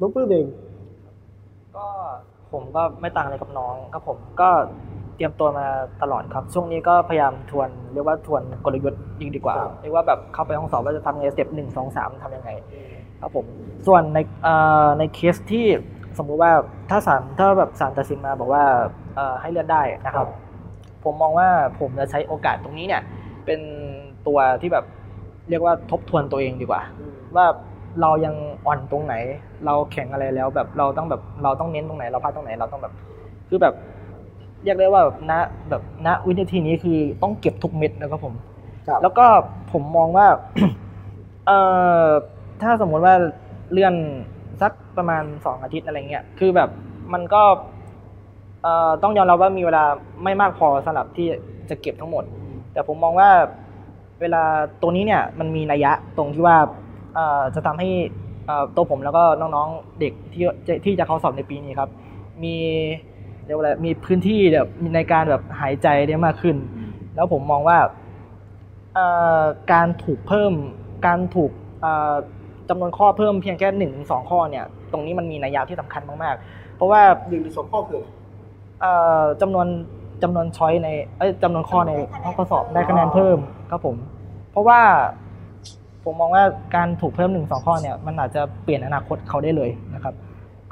[0.00, 0.46] น้องปลื้มเอง
[1.76, 1.86] ก็
[2.52, 4.48] ผมก็ไม่ต่างอะไรกับน้องครับผมก็
[5.16, 5.66] เตรียมตัวมา
[6.02, 12.50] ตลอดครับ ช่วงนี้ก็พยายามทวนเรียกว่าทวนกลยุทธ์ยิ่งดีกว่าครับเรียกว่าแบบเข้าไปห้องสอบว่าจะทำไง step หนึ่งสองสามทำยังไง
[13.20, 13.44] ครับผม
[13.86, 15.66] ส่วนในเอ่อในเคสที่
[16.18, 16.52] สมมุติว่า
[16.90, 18.84] ถ้าศาลถ้าแบบศาลตัดสินมาบอกว่าเอ่อ
[19.40, 20.26] ให้เลื่อนได้นะครับ
[21.04, 21.48] ผมมองว่า
[21.80, 23.02] ผมจะใช้โอกาสตรงนี้เนี่ย
[23.46, 23.60] เป็น
[24.26, 24.84] ตัวที่แบบ
[25.48, 26.82] เรียกว่าทบทวนตัวเองดีกว่า
[27.36, 27.46] ว่า
[28.00, 28.34] เรายัง
[28.66, 29.14] อ่อนตรงไหน
[29.66, 32.92] เราแข็งอะไรแล้วแบบเราต้องแบบเราต้องเน้นตรงไหน เราพลาดตรงไหนเราต้องแบบ
[33.48, 33.74] คือแบบ
[34.64, 35.32] เรียกได้ว่าแบบณ
[35.70, 38.34] แบบณวินาทีนี้คือต้องเก็บทุกเม็ดนะครับผม
[38.88, 39.26] ครับแล้วก็
[39.72, 40.26] ผมมองว่า
[41.46, 41.58] เอ่
[42.04, 42.06] อ
[42.62, 43.14] ถ้าสมมุติว่า
[43.72, 43.94] เลื่อน
[44.62, 46.70] สักประมาณสองอาทิตย์อะไรเงี้ยคือแบบ
[47.12, 47.83] มันก็เอ่อ
[49.02, 49.84] ต้องยอมรับว่ามีเวลา
[50.24, 51.26] ไม่มากพอสำหรับที่
[51.70, 52.24] จะเก็บทั้งหมด
[52.72, 53.30] แต่ผมมองว่า
[54.20, 54.42] เวลา
[54.82, 56.56] ตัวนี้เนี่ยมันมีนัยยะตรงที่ว่า
[57.54, 57.88] จะทำให้
[58.76, 61.90] ตัวผมแล้วก็น้องๆเด็กที่จะที่จะเข้าสอบในปีนี้ครับ
[62.42, 62.56] มี
[63.46, 66.56] เรียกว่าอะไรมีพื้นที่แบบในการแบบหายใจได้มากขึ้น
[67.14, 67.78] แล้วผมมองว่า
[69.72, 70.52] การถูกเพิ่ม
[71.06, 71.50] การถูก
[72.68, 78.02] จำนวนข้อเพิ่มเพียงแค่หนึ่งถึงสองข้อเนี่ย ตรงนี้มันมีนัยยะที่สำคัญมากๆ เพราะว่าหนึ่งหรือสองข้อคือ
[79.40, 79.66] จำนวน
[80.22, 81.92] จำนวนช้อยในเอ้ยจำนวนข้อใน
[82.24, 83.38] ห้องข้อสอบได้คะแนนเพิ่ม
[83.70, 83.96] ครับผม
[84.50, 84.80] เพราะว่า
[86.04, 86.44] ผมมองว่า
[86.76, 90.14] การถูกเพิ่มหนึ่งสองข้อเนี่ยมันอาจจะเปลี่ยนอนาคตเขาได้เลยนะครับ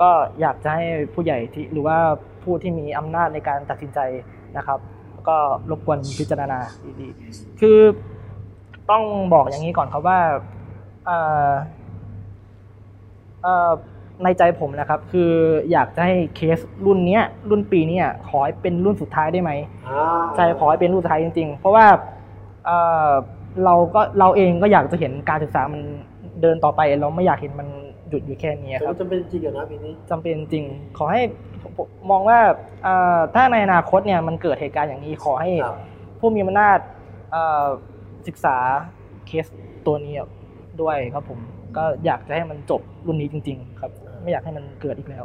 [0.01, 1.99] ก็อยากจะให้ผู้ใหญ่ที่หรือว่า
[2.43, 3.99] ผู้ที่มีอำนาจในการตัดสินใจ
[4.57, 4.79] นะครับ
[5.29, 5.37] ก็
[5.71, 6.59] รบกวนพิจารณา
[7.01, 7.79] ดีๆคือ
[8.91, 9.03] ต้อง
[9.35, 10.19] บอกอย่างนี้ก่อนครับว่า
[11.07, 11.51] เอ่อ
[13.43, 13.73] เอ่อ
[14.25, 15.31] ในใจผมนะครับ คือ
[15.73, 19.53] อยากจะให้เคสรุ่นเนี้ย รุ่นปีเนี้ยขอให้เป็นรุ่นสุดท้ายได้ไหม
[19.89, 21.87] อ่าใช่ขอให้เป็นรุ่นสุดท้ายจริง ๆ เพราะว่า
[22.67, 23.11] เอ่อ
[23.65, 25.83] เราก็เราเองก็อยากจะเห็นการศึกษามัน
[26.43, 27.69] เดินต่อไป เราไม่อยากเห็นมัน
[28.09, 30.65] หยุดอยู่แค่นี้แต่ครัว่าบจำเป็นจริงอะนะปีนี้จำเป็นจริง
[30.99, 31.23] ขอให้
[31.77, 32.39] ผมมองว่า
[32.85, 35.77] เอ่อถ้าในอนาคตเนี่ยมันเกิดเหตุการณ์อย่างนี้ขอให้ครับ
[36.19, 36.79] ผู้มีอำนาจ
[37.33, 37.67] เอ่อ
[38.27, 38.57] ศึกษา
[39.27, 39.47] เคส
[39.87, 40.15] ตัวนี้
[40.81, 41.39] ด้วยครับผม
[41.77, 43.91] ก็อยากจะให้มันจบรุ่นนี้จริง ๆ ครับ
[44.23, 45.25] ไม่อยากให้มันเกิดอีกแล้ว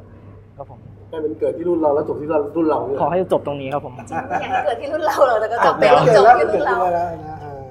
[0.58, 0.80] ครับผม
[1.10, 3.94] ให้มันเกิดที่รุ่นเราแล้วจบที่รุ่นเราเนี่ยขอให้จบตรงนี้ครับผม
[4.42, 7.64] อยากให้เกิดที่รุ่นเราเลยแต่ก็จจบบเป็นแล้วจบแล้วที่เกิรุ่ดนที่เราแล้วนะอ่า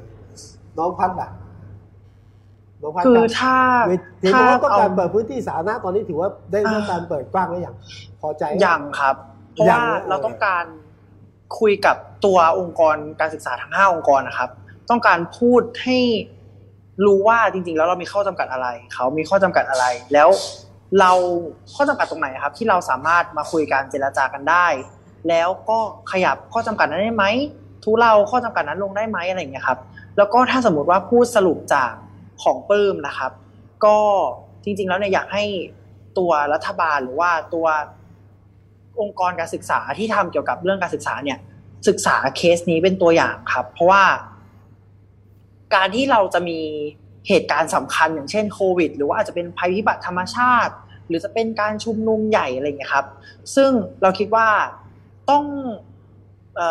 [0.78, 1.30] น้องพัดอะ
[2.82, 3.56] น้องพัดคือรับถ้า
[4.20, 7.74] เห็นถ้าบอกว่าต้องเอาการเปิดพื้นที่สาธารณะตอนนี้ถือว่าได้เรื่องการเปิดกว้างหรือยัง
[8.20, 9.16] พอใจไหมอย่างครับ
[9.52, 10.64] เพราะยังว่านะเราต้องการ
[11.58, 14.50] คุยกับตัวองค์กรการศึกษาทั้งห้าองค์กรนะครับ
[14.90, 15.98] ต้องการพูดให้
[17.06, 20.28] รู้ว่าจริง ๆ แล้วเรามีข้อจำกัดอะไร เขามีข้อจำกัดอะไร แล้ว
[21.00, 21.10] เรา
[21.74, 24.66] ข้อจำกัดตรงไหนครับ ที่เราสามารถมาคุยกันเจรจากันได้
[25.28, 25.78] แล้วก็
[26.12, 27.24] ขยับข้อจำกัดนั้นได้ไหม
[27.84, 29.78] ทุเราข้อจำกัดนั้นลงได้ไหมอะไรอย่างเงี้ยครับ
[30.16, 31.90] แล้วก็ถ้าสมมุติว่าพูดสรุปจาก
[32.42, 33.32] ของปลื้มนะครับ
[33.84, 33.98] ก็
[34.64, 35.44] จริง ๆ แล้วเนี่ยอยากให้
[36.18, 37.66] ตัวรัฐบาลหรือว่าตัว
[39.00, 41.38] องค์กรการศึกษาที่ทำเกี่ยวกับเรื่องการศึกษาเนี่ย
[41.88, 44.04] ศึกษาเคสนี้เป็นตัวอย่างครับ เพราะว่า
[45.74, 46.60] การที่เราจะมี
[47.28, 50.74] เหตุการณ์สำคัญอย่างเช่นโควิด หรือว่าอาจจะเป็นภัยพิบัติธรรมชาติ
[51.08, 53.06] หรือจะเป็นการชุมนุมใหญ่อะไรเงี้ยครับ
[53.54, 53.70] ซึ่ง
[54.02, 54.48] เราคิดว่า
[55.30, 55.44] ต้อง
[56.58, 56.62] อ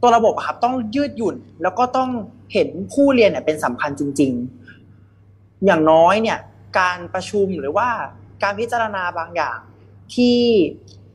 [0.00, 2.10] ตัวระบบครับต้องยืดหยุ่น แล้วก็ต้อง
[2.52, 4.32] เห็นผู้เรียนเนี่ยเป็นสำคัญจริง
[4.98, 6.38] ๆ อย่างน้อยเนี่ย
[6.78, 7.88] การประชุมหรือว่า
[8.42, 9.58] การพิจารณาบางอย่าง
[10.14, 10.38] ที่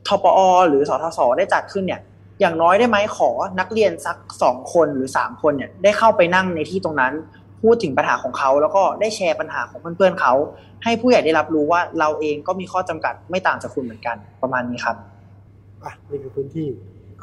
[0.06, 2.00] ทปอ หรือสทศได้จัดขึ้นเนี่ย
[2.40, 3.30] อย่างน้อยได้ไหมขอ
[3.60, 7.12] นักเรียนสักสองคนหรือสามคนเนี่ยได้เข้าไปนั่งในที่ตรงนั้น
[7.62, 10.34] พูดถึงปัญหาของเขา แล้วก็ได้แชร์ปัญหาของเพื่อนๆเขา
[10.84, 14.96] ให้ผู้ใหญ่ได้รับรู้ว่าเราเองก็มีข้อจำกัดไม่ต่างจากคุณเหมือนกันประมาณนี้ครับ
[15.84, 16.68] อะนี่คือพื้นที่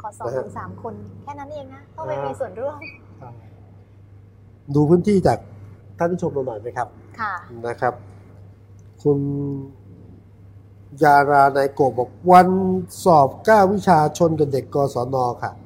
[0.00, 2.78] ขอสอบถึงสามคนแค่นั้นเองนะต้องไปมีส่วนร่วม
[4.74, 5.38] ดูพื้นที่จาก
[5.98, 6.88] ท่านที่ชมเราหน่อยไหมครับ
[7.20, 7.34] ค่ะ
[7.66, 7.94] นะครับ
[9.02, 9.18] คุณ
[11.02, 12.48] ยารานายโกบบอกวัน
[13.04, 15.65] สอบเก้าวิชาชนกับเด็กกศนค่ะอื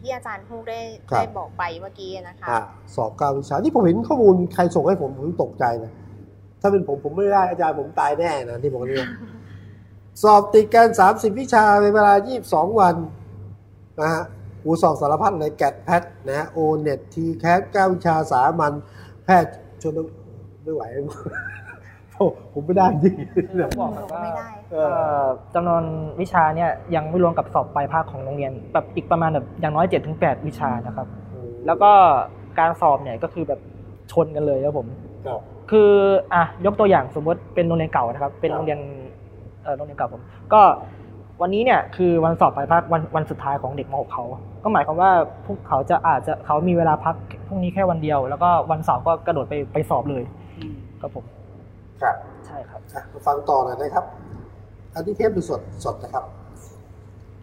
[0.00, 0.80] ที่อาจารย์พูดได้
[1.10, 2.60] ครับได้บอกไปเมื่อกี้นะคะอ่า
[2.94, 5.92] สอบเก้าวิชา นี่ผมเห็นข้อมูลใครส่งให้ผมผมตกใจนะ
[6.60, 9.08] ถ้าเป็นผมผมไม่ได้อาจารย์ผมตายแน่นะที่บอกเนี่ย
[10.22, 12.94] สอบติดกันสามสิบวิชาเป็นเวลายี่สิบสองวัน
[14.00, 14.22] นะฮะ
[14.64, 18.72] อูสอบสารพัดเลย GAT PAT นะฮะ O-NET TCAS เก้าวิชาสามัญ
[19.24, 19.98] แพทย์ชน
[20.62, 20.82] ไม่ไหว
[22.18, 23.14] ผมผมไม่ได้จริง
[23.68, 24.84] ผมบอกแบบว่าไม่ได้เอเอ่
[25.20, 25.82] ออจำนวน
[26.20, 31.06] วิชาเนี่ยยังไม่รวมกับสอบปลายภาคของโรงเรียนแบบอีกประมาณแบบอย่างน้อยเจ็ดถึงแปดวิชานะครับ
[31.66, 31.90] แล้วก็
[32.58, 33.60] การสอบเนี่ยก็คือแบบ
[34.12, 34.86] ชนกันเลยครับผม
[35.26, 35.40] ครับ
[35.70, 35.90] คือ
[36.34, 38.80] อะยกตัวอย่างสมมติเป็นโรงเรียนเก่านะครับ เป็นครับโรงเรียน
[39.62, 40.62] เออโรงเรียนเก่าผม ก็
[41.42, 44.24] วันนี้เนี่ยคือวันสอบปลายภาควันวันสุดท้ายของเด็กม .6 เขา
[44.62, 45.10] ก็หมายความว่า
[45.46, 47.14] พวกเขาจะอาจจะเขามีเวลาพัก
[47.46, 50.22] พรุ่งนี้แค่วันเดียว แล้วก็วันเสาร์ก็กระโดดไปไปสอบเลย
[51.00, 51.24] ครับผม
[52.02, 54.04] ครับ ใช่ครับอะมาฟังต่อหน่อยนะครับ
[54.94, 56.24] อันนี้เทปดูสดสดนะครับ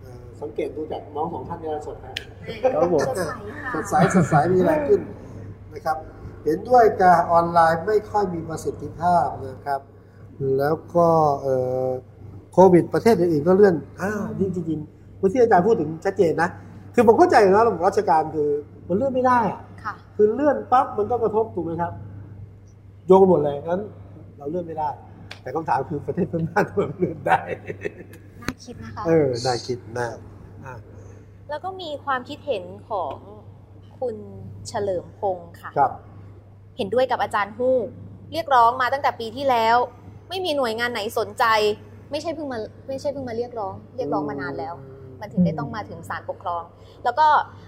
[0.02, 2.12] เอ่อสังเกตดูจากน้องสองท่านนี่สดนะ
[2.74, 3.22] ครับผม สดใส
[3.64, 5.02] ค่ะ สดใสสดใสมีอะไรขึ้น
[5.74, 5.98] นะครับ
[6.46, 9.82] เห็นด้วยการออนไลน์ไม่ค่อยมีประสิทธิภาพนะครับ
[10.58, 11.08] แล้วก็
[11.42, 11.56] เอ่
[11.88, 11.90] อ
[12.54, 16.50] โควิดประเทศอื่นๆก็เลื่อนอ้าวนี่จริงๆวันที่อาจารย์พูดถึงชัดเจนนะ
[16.94, 18.50] คือผมเข้าใจนะระบบราชการคือ
[18.88, 21.94] มันเลื่อนไม่ได้อะค่ะ คือเลื่อนปั๊บมันก็กระทบถูกไหมครับ
[23.08, 23.82] โยงหมดเลยงั้น
[24.38, 24.90] เราเลื่อนไม่ได้
[25.42, 27.42] แต่คำถามคือประเทศเพื่อนบ้านทำไมมันเลื่อนได้
[28.42, 30.16] น่าคิดนะคะเออน่าคิดมาก
[30.66, 30.76] อะ
[31.50, 33.16] แล้วก็มีความคิดเห็นของ
[34.00, 34.16] คุณ
[34.68, 35.92] เฉลิมพงศ์ค่ะครับ
[36.78, 37.88] เห็นด้วยกับอาจารย์ฮูก
[38.32, 39.78] เรียกร้องมาตั้งแต่ปีที่แล้ว
[40.30, 41.46] ไม่มีหน่วยงานไหนสนใจ
[42.12, 44.74] ไม่ใช่เพิ่งมาไม่ใช่เพิ่งมาเรียกร้อง เรียกร้องมานานแล้ว
[45.22, 46.64] มันถึงได้ต้องมาถึงศาลปกครอง
[47.04, 47.28] แล้วก็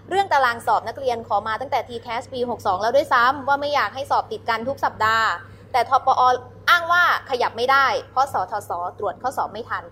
[0.10, 5.28] เรื่องตารางสอบนักเรียนขอมาตั้งแต่ TCAS ปี 62 แล้วด้วยซ้ำว่าไม่อยากให้สอบติดกันทุกสัปดาห์
[5.72, 6.22] แต่ทปอ
[6.70, 9.84] อ้างว่าขยับไม่ได้ เพราะสทศตรวจข้อสอบไม่ทัน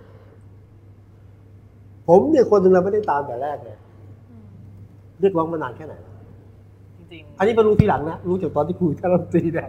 [2.07, 3.77] ผมเนี่ยคนหนึ่งเราไม่ได้ตามแต่แรกเลย
[5.19, 5.95] เรียกร้องมานานแค่ไหน
[7.11, 9.67] จริงอันนี้มารู้ทีหลังนะรู้จากตอนที่คุยท่านรัฐมนตรีนะ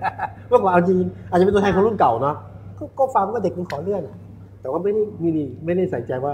[0.48, 0.98] เมื่อก่อนเอาจริง
[1.30, 2.36] อาจจะเป็นตัวแทนคนรุ่นเก่าเนาะ
[2.78, 4.16] ก็ก็ฟังว่าเด็กมันขอเลื่อนอะ
[4.60, 6.32] แต่ว่าไม่ได้มีนี่ไม่ได้ใส่ใจว่า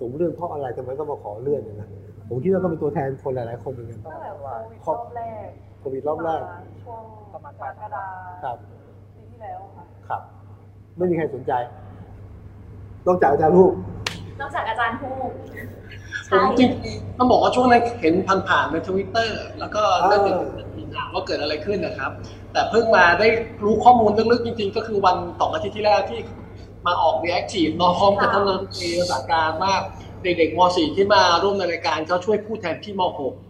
[0.00, 1.90] ผมเลื่อนเพราะอะไรทำไมต้องมาขอเลื่อนอย่างนั้น
[2.28, 5.48] ผมคิดว่าก็เป็นตัวแทนคนหลาย ๆ คนเหมือนกันตั้งแต่โควิดรอบแรก
[5.80, 7.02] โควิดรอบแรกมาช่วง
[7.32, 8.06] ประมาณกรกฎา
[8.44, 8.83] ครับปีที่
[9.44, 10.20] แล้วค่ะครับ
[10.96, 11.52] ไม่มีใครสนใจ
[13.06, 13.72] นอกจากอาจารย์ลูก
[14.40, 15.30] นอกจากอาจารย์ฮูก
[16.30, 16.70] ผมจริง
[17.18, 18.14] ต้องบอกว่าช่วงนั้นเห็น
[18.48, 22.12] ผ่านๆในทวิตเตอร์แล้วก็ได้ติดตามว่าเกิดอะไรขึ้นนะครับ
[22.52, 23.28] แต่เพิ่งมาได้
[23.64, 26.18] รู้ข้อมูลลึกๆจริง ๆ ก็คือวันสองอาทิตย์ที่แล้วที่
[26.86, 29.74] มาออก reactive นอพร้อมกับท่านรัฐมนตรีภาษาการว่า
[30.22, 33.43] เด็กๆม .4 ที่มาร่วมในรายการเขาช่วยพูดแทนพี่ม .6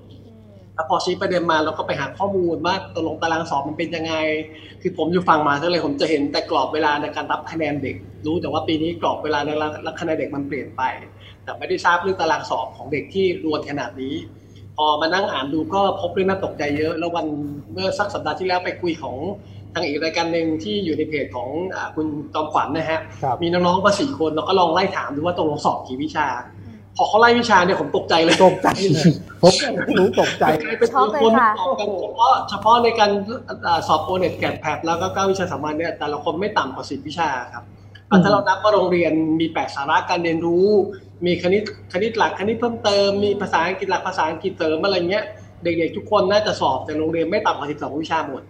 [0.75, 4.15] แล้วพอชี้ประเด็นมาเราก็ไปหาข้อมูลว่าตกลงตารางสอบมันเป็นยังไง
[4.83, 7.97] คือผมอยู่ฟังมาทั้งเลยผมจะเห็นแต่กรอบเวลาในการรับคะแนนเด็ก
[8.27, 9.51] รู้แต่ว่าปีนี้กรอบเวลาใน
[9.87, 10.83] รับคะแนนเด็กมันเปลี่ยนไป
[11.45, 14.15] แต่ไม่ได้ทราบเรื่องตารางสอบของเด็กที่รวนขนาดนี้
[14.77, 17.27] พอมานั่งอ่านดูก็พบเรื่องน่าตกใจเยอะ แล้ววัน
[17.73, 19.17] เมื่อสักสัปดาห์ที่แล้วไปคุยของ
[19.75, 26.27] ทางอีกรายการหนึ่งที่อยู่ในเพจของอาคุณจอมขวัญนะฮะครับมีน้องๆมาสี่คนเราก็ลองไล่ถามดูว่าตกลงสอบกี่วิชา
[26.97, 29.05] พอเขาไล่วิชาเนี่ยผมตกใจเลยตกใจเลย
[29.43, 29.53] ผม
[29.95, 33.11] หนูตกใจกลายเป็นช็อกเลยคนค่ะสอบกันเฉพาะเฉพาะในการ
[33.67, 37.65] อ่าสอบโอเน็ตแกดแพดแล้วก็เก้าวิชาสามัญเนี่ยแต่ละคนไม่ต่ำกว่าสิบวิชาครับ
[38.09, 40.67] แต่ถ้าเรานับว่าโรงเรียนมีแปดสาระการเรียนรู้
[41.27, 45.25] มีคณิตคณิตหลักคณิตเพิ่มเติม มีภาษาอังกฤษหลักภาษาอังกฤษเสริมอะไรเงี้ย
[45.63, 48.43] เด็กๆทุกคนน่าจะสอบแต่โรงเรียนไม่ต่ำกว่าสิบสองวิชาหมด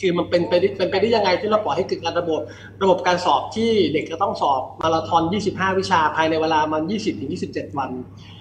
[0.00, 2.40] คือมันเป็นไปได้เป็นไปได้ยังไงที่เราปล่อยให้เกิดการระบบ
[2.82, 6.82] ระบบการสอบที่เด็กจะต้องสอบมาราธอน 25 วิชาภายในเวลามัน
[7.30, 7.90] 20-27 วัน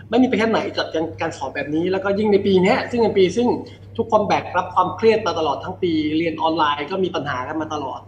[0.09, 3.47] ไม่มีประเทศไหนจัดการการสอบแบบนี้ แล้วก็ยิ่งในปีเนี้ยซึ่งเป็นปีซึ่ง
[3.97, 7.99] ทุกคนแบกรับความเครียดมาตลอดทั้งปี เรียนออนไลน์ก็มีปัญหากันมาตลอด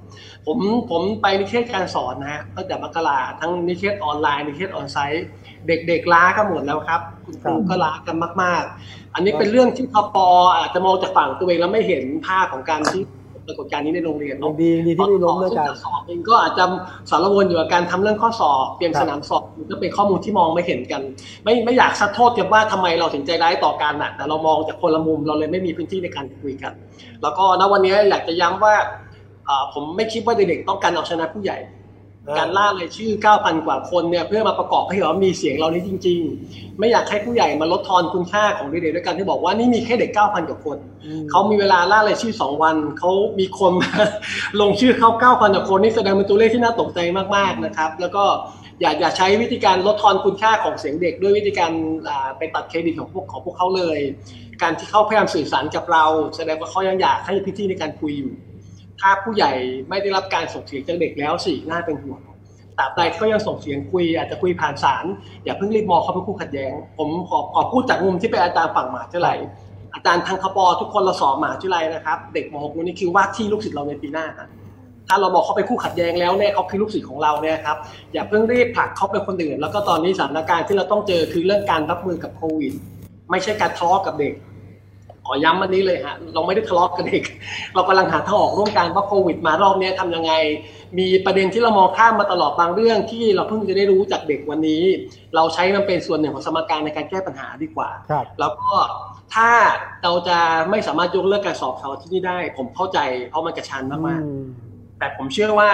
[0.45, 0.58] ผม
[0.89, 5.26] ผมไปนิเทศการสอนนะฮะตั้งแต่มกราทั้งนิเทศออนไลน์นิเทศออนไซต์
[5.68, 10.18] เด็กๆล้ากันหมดแล้วครับคุณครูก็ล้ากันมาก ๆ อันนี้เป็นเรื่องที่พป
[10.58, 13.02] อาจจะมองจากฝั่งตัวเองแล้วไม่เห็นภาพของการที่
[13.47, 16.63] ปรากฏการณ์นี้ในโรงเรียนยัเนาะงดีดีที่ไม่ล้มด้วยกันตอสอบเองก็อาจจะ
[17.09, 21.01] สารวนอยู่กับการทำเรื่องข้อสอบเตรียมครับสนามสอบมันก็เป็นข้อมูลที่มองไม่เห็นกัน
[21.43, 26.73] ไม่ไม่อยากซัดโทษกันว่าทำไมเราถึงใจร้ายต่อกันน่ะแต่เรามองจากคนละมุมเราเลยไม่มีพื้นที่ในการคุยกัน
[27.21, 28.75] แล้วก็ณวันนี้อยากจะย้ำว่า
[29.47, 31.57] อ่าผมไม่คิดว่าเด็กๆต้องการเอาชนะผู้ใหญ่
[32.38, 36.19] การล่ารายชื่อ 9,000 กว่าคนเนี่ยเพื่อมาประกอบให้เห็นว่ามีเสียงเรานี้จริง
[36.49, 40.78] ๆ ไม่อยากให้ผู้ใหญ่มาลดทอนคุณค่าของเด็กๆด้วยกันที่บอกว่านี่มีแค่เด็ก 9,000 กว่าคน
[41.30, 43.91] เขามีเวลาล่ารายชื่อ 2 วัน เขามีคนมา
[44.61, 46.99] ลงชื่อเขา9,000 กว่าคนนี่แสดงเป็นตัวเลขที่น่าตกใจ
[47.36, 48.24] มากๆนะครับ แล้วก็
[48.82, 51.72] อย่าอย่าใช้วิธีการลดทอนคุณค่าของเสียงเด็ก ด้วยวิธีการ
[52.38, 53.99] ไปตัดเครดิตของพวกของพวกเขาเลย
[54.61, 56.05] การที่เขาพยายามสื่อสารกับเรา
[56.36, 58.34] แสดงว่าเขายังอยากให้พื้นที่ในการคุยอยู่
[59.02, 59.52] ถ้าผู้ใหญ่
[59.89, 62.20] ไม่ได้รับการส่งเสียงจากเด็กแล้วสิน่าเป็นห่วง
[62.78, 65.06] ตราบใดเขายังส่งเสียงคุยอาจจะคุยผ่านสาร
[65.43, 69.38] อย่าเพิ่งรีบมองเขาเป็นคู่ขัดแย้ง ผมขอขอพูดจากมุมที่เป็นอาจารย์ฝั่งหมาวิทยาลัย
[69.93, 74.26] อาจารย์ทางคปทุกคนเราสอบมาวิทยาลัยนะครับ เด็กม .6 นี่คือว่าที่ลูกศิษย์เราในปีหน้า
[75.08, 77.78] ถ้าเราบอกเขาเป็นคู่ขัดแย้งแล้วเนี่ยเขาคือลูกศิษย์ของเราเนี่ยครับ
[78.14, 82.74] อย่าเพิ่งรีบผลักเขาเป็นคนอื่น แล้วก็ตอนนี้สถานการณ์ที่เราต้องเจอคือเรื่องการรับมือกับโควิด
[83.32, 84.34] ไม่ใช่การทะเลาะกับเด็ก
[85.32, 87.23] อย้ำวันนี้เลยฮะเราไม่ได้ทะเลาะกับเด็ก
[87.75, 90.32] เรากำลังหาทางออกร่วมกันว่าโควิดมารอบนี้ทำยังไง
[90.99, 94.84] มีประเด็นที่เรามองข้ามมาตลอดบางเรื่องที่เราเพิ่งจะได้รู้จากเด็กวันนี้
[95.36, 97.89] เราใช้มันเป็นส่วนหนึ่งของสมการในการแก้ปัญหาดีกว่า
[98.39, 98.71] แล้วก็
[99.34, 99.49] ถ้า
[100.03, 100.38] เราจะ
[100.69, 104.70] ไม่สามารถยกเลิกการสอบเขาที่นี่ได้ ผมเข้าใจเพราะมันกระชันมากๆ
[105.02, 105.72] แต่ผมเชื่อว่า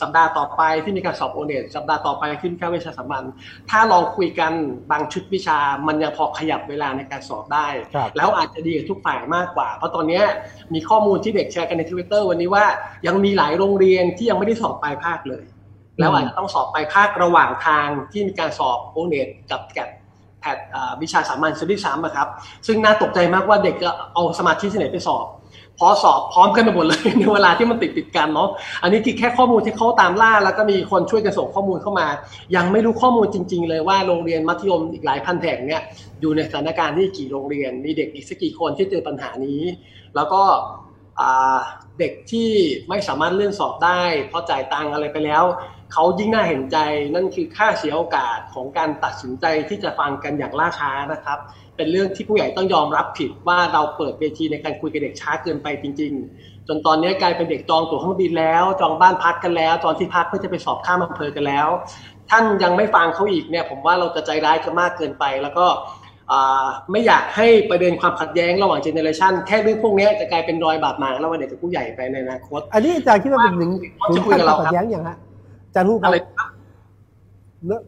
[0.00, 3.32] สัปดาห์ต่อไปที่มีการสอบโอเน็ตสัปดาห์ต่อไปขึ้นค่าวิชาสัมพันธ์
[3.70, 4.52] ถ้าลองคุยกัน
[4.90, 7.66] บางชุดวิชา มันยังพอขยับเวลาในการสอบได้
[8.16, 10.22] แล้วอาจจะดีกับทุกฝ่ายมากกว่า เพราะตอนนี้
[10.74, 12.64] มีข้อมูลที่เด็กแชร์กันในทวิตเตอร์วันนี้ว่า
[13.06, 15.44] ยังมีหลายโรงเรียนที่ยังไม่ได้สอบปลายภาคเลย
[15.98, 19.78] แล้วอาจจะต้องสอบปลายภาคระหว่างทางที่มีการสอบโอเน็ตกับแก
[20.40, 20.58] แพท
[21.02, 22.28] วิชาสามัญชุดที่สามครับ
[22.66, 25.26] ซึ่งน่าตกใจมากว่าเด็กจะเอาสมาธิที่ไหนไปสอบ
[25.80, 28.48] พอสอบพร้อมกันไปหมดเลยในเวลาที่มันติดติดกันเนาะ
[28.82, 32.06] อันนี้คือแค่ข้อมูลที่เขาตามล่า แล้วก็มีคนช่วยกันส่งข้อมูลเข้ามา
[32.56, 35.82] ยังไม่รู้ข้อมูลจริง ๆ เลยว่าโรงเรียนมัธยมอีกหลายพันแห่งเนี่ย
[36.20, 39.62] อยู่ในสถานการณ์ที่กี่โรงเรียนมีเด็กอีกสักกี่คนที่เจอปัญหานี้
[40.16, 40.42] แล้วก็
[42.00, 42.50] เด็กที่
[42.88, 45.44] ไม่สามารถเลื่อนสอบได้เพราะจ่ายตังอะไรไปแล้ว
[45.92, 46.76] เขายิ่งน่าเห็นใจ
[47.14, 51.38] นั่นคือค่าเสียโอกาสของการตัดสินใจที่จะฟังกันอย่างล่าช้านะครับ
[51.76, 61.68] เป็นเรื่องที่ผู้ใหญ่ต้องยอมรับผิดว่าเราเปิดเวทีในการคุยกับเด็กช้าเกินไปจริง ๆ จนตอนนี้กลายเป็นเด็กจองตั๋วเครื่องบินแล้ว จองบ้านพักกันแล้วจองที่พักเพื่อจะไปสอบข้ามอำเภอกันแล้ว
[62.30, 65.66] ท่านยังไม่ฟังเขาอีกเนี่ยผมว่าเราจะใจร้ายกันมากเกินไป แล้วก็
[66.90, 73.70] ไม่อยากให้ประเด็นความขัดแย้งระหว่าง generation แค่เรื่องพวกนี้จะกลายเป็นรอยบาดหมางระหว่างเด็กกับผู้ใหญ่ไปในอนาคต อันนี้อาจารย์คิดว่าเป็นหนึ่ง
[74.08, 75.16] ถึงขั้นความขัดแย้งอย่างฮะ
[75.74, 76.12] จารย์รู้ครับ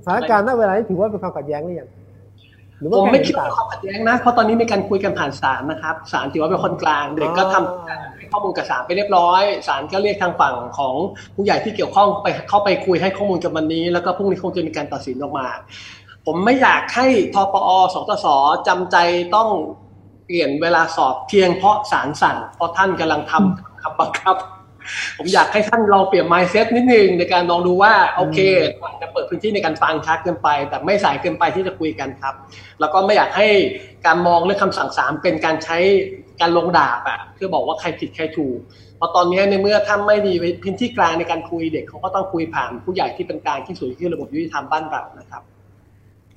[0.05, 1.91] สถานการณ์ณเวลานี้ถือว่าเป็นความขัดแย้งหรือยัง
[3.01, 10.95] ผมไม่คิดว่าความขัดแย้งนะเพราะตอนนี้มีการคุยกันผ่านศาลนะครับศาลถือว่าเป็นคนกลางเด็กก็ทำข้อมูลกับศาลไปเรียบร้อยศาลก็เรียกทางฝั่งของ
[11.35, 15.47] ผู้ใหญ่ที่เกี่ยวข้องไปเข้าไปคุยให้ข้อมูลกับวันนี้ แล้วก็พรุ่งนี้คงจะมีการตัดสินออกมา
[16.27, 18.27] ผมไม่อยากให้ทปอสตส
[18.69, 18.97] จำใจ
[19.37, 19.49] ต้อง
[20.27, 24.37] เปลี่ยนเวลาสอบเพียงเพราะศาลสั่งเพราะท่านกำลังทำคำบังคับ
[25.19, 28.39] ผมอยากให้ท่านลองเปลี่ยน mindset นิดนึงในการลองดูว่าโอเค
[29.03, 32.35] จะเปิดพื้นที่ในการฟังชัดเกินไป แต่ไม่สายเกินไปที่จะคุยกันครับ
[32.81, 33.49] แล้วก็ไม่อยากให้
[34.07, 35.79] การมองเรื่องคำสั่งสามเป็นการใช้
[36.41, 38.59] การลงดาบอะเพื่อบอกว่าใครผิดใครถูก
[38.97, 45.43] เพราะตอนนี้ในเมื่อท่านไม่มีพื้นที่กลางในการคุยเด็กเขาก็ต้องคุยผ่านผู้ใหญ่ที่เป็นกลางที่สุดที่ระบบยุติธรรมบ้านเรานะครับ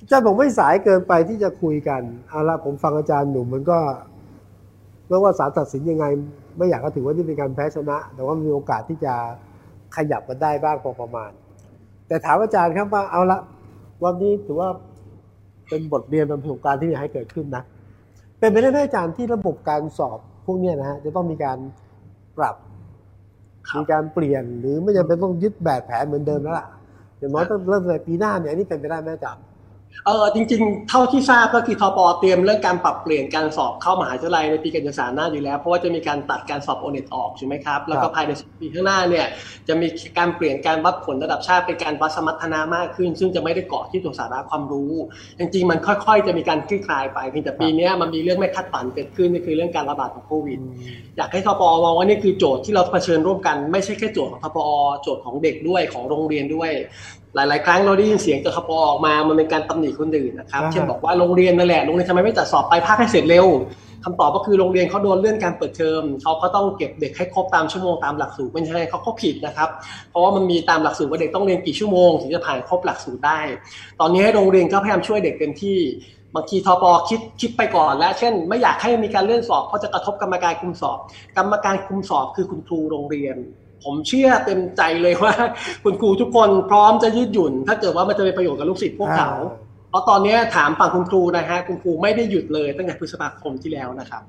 [0.00, 3.78] อาจารย์ผมไม่สายเกินไปที่จะคุยกันเอาละผมฟังอาจารย์หนุ่มมันก็
[5.08, 6.06] ไม่ว่าศาลตัดสินยังไง
[6.56, 9.14] ไม่อยากก็ถือว่านี่เป็นการแพ้ชนะ แต่ว่ามีโอกาสที่จะ
[9.96, 11.30] ขยับกันได้บ้างพอประมาณ
[12.08, 13.38] แต่ถามอาจารย์ครับว่าเอาละ
[14.04, 14.70] วันนี้ถือว่า
[15.68, 17.62] เป็นบทเรียนเป็นประสบการณ์ที่อยากให้เกิดขึ้นนะ
[18.38, 21.58] เป็นไปได้ไหมอาจารย์ที่ระบบการสอบพวกนี้นะฮะจะต้องมีการ
[22.38, 22.56] ปรับ
[23.76, 26.66] มีการเปลี่ยนหรือไม่จำเป็นต้องยึดแบบแผนเหมือนเดิมแล้วล่ะ
[27.18, 29.42] อย่างน้อยต้องเริ่มในปีหน้าเนี่ยนี่เป็นไปได้ไหมอาจารย์
[30.04, 38.30] เออจริงๆ เท่าที่ทราบก็คือทปเตรียมเรื่องการปรับเปลี่ยนการสอบเข้ามหาวิทยาลัยในปีการศึกษาหน้าอยู่แล้ว เพราะว่าจะมีการตัดการสอบโอเน็ตออกใช่ไหมครับ แล้วก็ภายใน
[38.60, 39.26] ปีข้างหน้าเนี่ย
[39.68, 39.88] จะมี
[40.18, 44.92] การเปลี่ยนการวัดผลระดับชาติเป็นการวัดสมรรถนะมากขึ้น ซึ่งจะไม่ได้เกาะที่ตัวสาระความรู้
[45.38, 50.58] จริงๆ มันค่อยๆ จะมีการคลี่คลายไปเพียงแต่ปีนี้มันมีเรื่องไม่คาดฝันเกิดขึ้นนี่คือเรื่องการระบาดของโควิด
[51.16, 54.58] อยากให้ทปมองว่านี่คือโจทย์ที่เราเผชิญร่วมกันไม่ใช่แค่โจทย์ของทป
[55.02, 56.70] โจทย์ของเด็กด้วยของโรงเรียนด้วย
[57.36, 63.46] หลาย ๆ ครั้งเราได้ยินเสียงจากขปออกมา มันเป็นการตำหนิคนอื่นนะครับ เช่นบอกว่าโรงเรียนนั่นแหละ โรงเรียนทำไมไม่จัดสอบไปภาคให้เสร็จเร็ว
[64.04, 69.68] คำตอบก็คือโรงเรียนเขาโดนเลื่อนการเปิดเทอมเขาก็ต้องเก็บเด็กให้ครบตามชั่วโมงตามหลักสูตรไม่ใช่เขาก็ผิดนะครับ
[70.10, 73.40] เพราะว่ามันมีตามหลักสูตรว่าเด็กต้องเรียนกี่ชั่วโมงถึงจะผ่านครบหลักสูตรได้
[74.00, 75.78] ตอนนี้โรงเรียนก็พยายามช่วยเด็กเต็มที่
[76.34, 80.98] บางทีทปคิดคิดไปก่อนแล้ว เช่น ไม่อยากให้มีการเลื่อนสอบเพราะจะกระทบกรรมการคุมสอบ
[81.36, 83.36] กรรมการคุมสอบคือคุณครูโรงเรียน
[83.86, 85.34] ผมเชื่อเต็มใจเลยว่า
[85.84, 89.30] คุณครูทุกคนพร้อมจะยืดหยุ่น ถ้าเกิดว่ามันจะเป็นประโยชน์กับลูกศิษย์พวกเขา
[89.90, 94.22] เพราะตอนนี้ถามฝั่งคุณครูนะฮะคุณครูไม่ได้หยุดเลยตั้งแต่พฤษภาคมที่แล้วนะครับ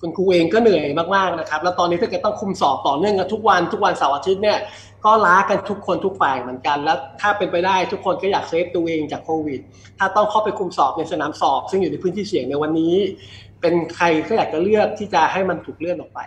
[0.00, 0.84] คุณครูเองก็เหนื่อย
[1.16, 4.58] มากๆนะครับ แล้วตอนนี้ถ้าเกิดต้องคุมสอบต่อเนื่องกันทุกวันทุกวันเสาร์อาทิตย์เนี่ย
[5.04, 9.60] ก็ล้ากันทุกคนทุกฝ่ายเหมือนกัน แล้วถ้าเป็นไปได้ทุกคนก็อยากเซฟตัวเองจากโควิด
[9.98, 12.94] ถ้าต้องเข้าไปคุมสอบในสนามสอบ ซึ่งอยู่ในพื้นที่เสี่ยงในวันนี้
[13.60, 16.20] เป็นใครก็อยากจะเลือกที่จะให้มันถูกเลื่อนออกไป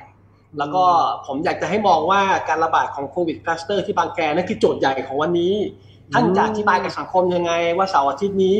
[0.57, 0.83] แล้วก็
[1.27, 5.53] ผมอยากจะให้มองว่าการระบาดของโควิดคลัสเตอร์ที่บางแกนั่นคือโจทย์ใหญ่ของวันนี้
[6.13, 8.59] ท่านจะอธิบายกับสังคมยังไง ว่าเสาร์อาทิตย์นี้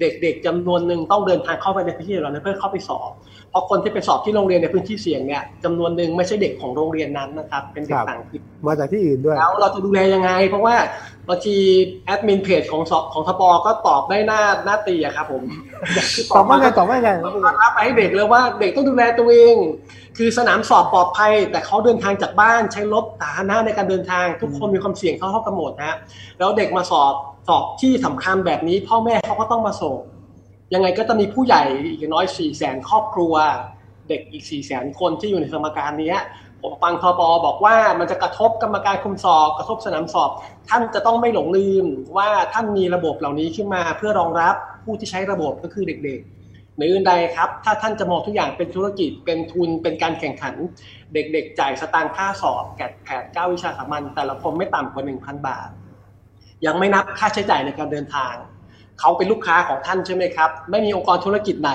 [0.00, 3.10] เด็กๆจำนวนหนึ่งต้องเดินทางเข้าไปในพื้นที่เหล่านั้นเพื่อเข้าไปสอบ
[3.50, 10.74] เพราะคนที่ไปสอบที่โรงเรียนในพื้นที่เสี่ยงเนี่ยจำนวนหนึ่งไม่ใช่เด็กของโรงเรียนนั้นนะครับ เป็นเด็กต่างถิ่นมาจากที่อื่นด้วยแล้วเราจะดูแลยังไง เพราะว่า
[11.28, 11.56] บางที
[12.04, 15.42] แอดมินเพจของสของทปก็ตอบได้หน้าหน้าตีอะครับผม
[16.34, 17.10] ตอบว่าไงตอบว่าไง
[17.62, 19.56] รับไปให้เด็กเลยว่าเด็กต้องดูแลตัวเอง
[20.16, 25.96] คือสนามสอบปลอดภัย แต่เขาเดินทางจากบ้านใช้รถสาธารณะในการเดินทาง ทุกคนมีความเสี่ยงเท่าเท่ากันหมดนะ
[26.38, 27.12] แล้วเด็กมาสอบ
[27.48, 29.96] สอบที่สำคัญแบบนี้ พ่อแม่เขาก็ต้องมาส่ง
[30.74, 33.34] ยังไงก็จะมีผู้ใหญ่อีกน้อยสี่แสนครอบครัว
[34.08, 36.14] เด็กอีกสี่แสนคนที่อยู่ในสมการนี้
[36.66, 40.30] ผมฟังทบบอกว่ามันจะกระทบกรรมการคุมสอบ กระทบสนามสอบ
[40.68, 41.84] ท่านจะต้องไม่หลงลืม
[42.16, 44.54] ว่าท่านมีระบบเหล่านี้ขึ้นมาเพื่อรองรับ
[44.84, 50.54] ผู้ที่ใช้ระบบก็คือเด็กๆในอื่นใดครับ ถ้าท่านจะมองทุกอย่างเป็นธุรกิจเป็นทุนเป็นการแข่งขัน
[51.14, 55.68] เด็กๆ จ่ายสตางค์ค่าสอบ GAT PAT เก้าวิชาสามัญแต่ละคนไม่ต่ำกว่า 1,000 บาท
[56.66, 58.34] ยังไม่นับค่าใช้จ่ายในการเดินทาง
[59.00, 61.72] เขาเป็นลูกค้าของท่านใช่ไหมครับ ไม่มีองค์กรธุรกิจไหน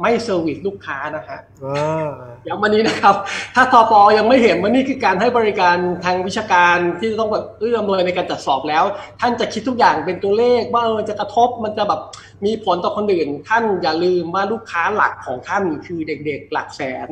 [0.00, 2.08] ไม่ service ลูกค้านะฮะอ่า
[2.46, 3.14] ย้ำวันนี้นะครับ
[3.54, 8.84] ถ้าทปอ.ยังไม่เห็นว่านี่คือการให้บริการทางวิชาการที่จะต้องแบบเอื้ออำนวยในการจัดสอบแล้ว
[9.20, 12.00] ท่านจะคิดทุกอย่างเป็นตัวเลขว่าเออจะกระทบมันจะแบบ
[12.44, 17.08] มีผลต่อคนอื่น ท่านอย่าลืมว่าลูกค้าหลักของท่านคือเด็กๆ หลักแสน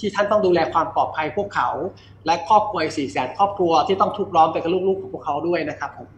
[0.00, 1.68] ที่ท่านต้องดูแลความปลอดภัยพวกเขา
[2.26, 6.08] และครอบครัวสี่แสนครอบครัวที่ต้องทุกข์ร้อนไปกับลูกๆของพวกเขาด้วยนะครับผม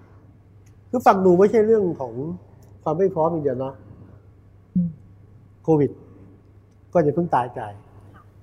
[0.91, 2.12] คือฟังดูไม่ใช่เรื่องของ
[2.85, 3.72] ความไม่พร้อมอย่างเดียวนะ
[5.64, 5.91] โควิด
[6.93, 7.61] ก็จะเพิ่งตายใจ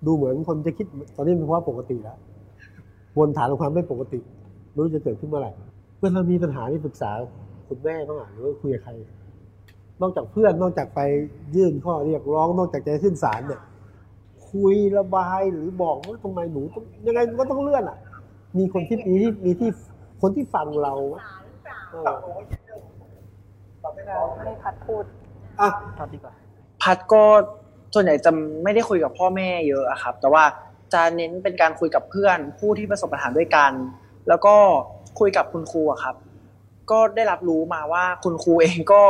[0.06, 0.86] ดูเหมือนคนจะคิด
[1.16, 2.18] ตอนนี้เป็นเพราะปกติแล้ว
[3.18, 4.20] วนฐานของความไม่ปกติ
[4.72, 5.52] ไม่รู้จะเกิดขึ้นเมื่อไหร่
[5.98, 7.12] เมื่อเรามีปัญหาที่ปรึกษา
[7.68, 8.92] คุณแม่บ้างอะหรือว่าคุยกับใคร
[10.02, 11.00] นอกจากเพื่อนนอกจากไป
[11.56, 13.62] ยื่นข้อเรียกร้อง นอกจากจะขึ้นศาลเนี่ย
[14.50, 17.98] คุยระบายหรือบอกว่าทำไมหนูต้องยังไงมันก็ต้องเลื่อนอะ
[18.58, 19.70] มีคนที่มีที่มีที่
[20.22, 20.94] คนที่ฟังเรา
[23.84, 25.04] สาหรือเปล่าเออให้พัดพูด
[25.60, 26.34] อะตอบดีกว่า
[26.82, 27.24] พัดก็
[27.94, 28.32] ส่วนใหญ่จะ
[28.64, 30.44] ไม่ได้คุยกับพ่อแม่เยอะอะครับ แต่ว่า
[30.94, 33.72] จะเน้นเป็นการคุยกับเพื่อนผู้ที่ประสบปัญหาด้วยกัน
[34.28, 34.56] แล้วก็
[35.20, 36.16] คุยกับคุณครูอะครับ
[36.92, 39.02] ก็ได้รับรู้มาว่าคุณครูเองก็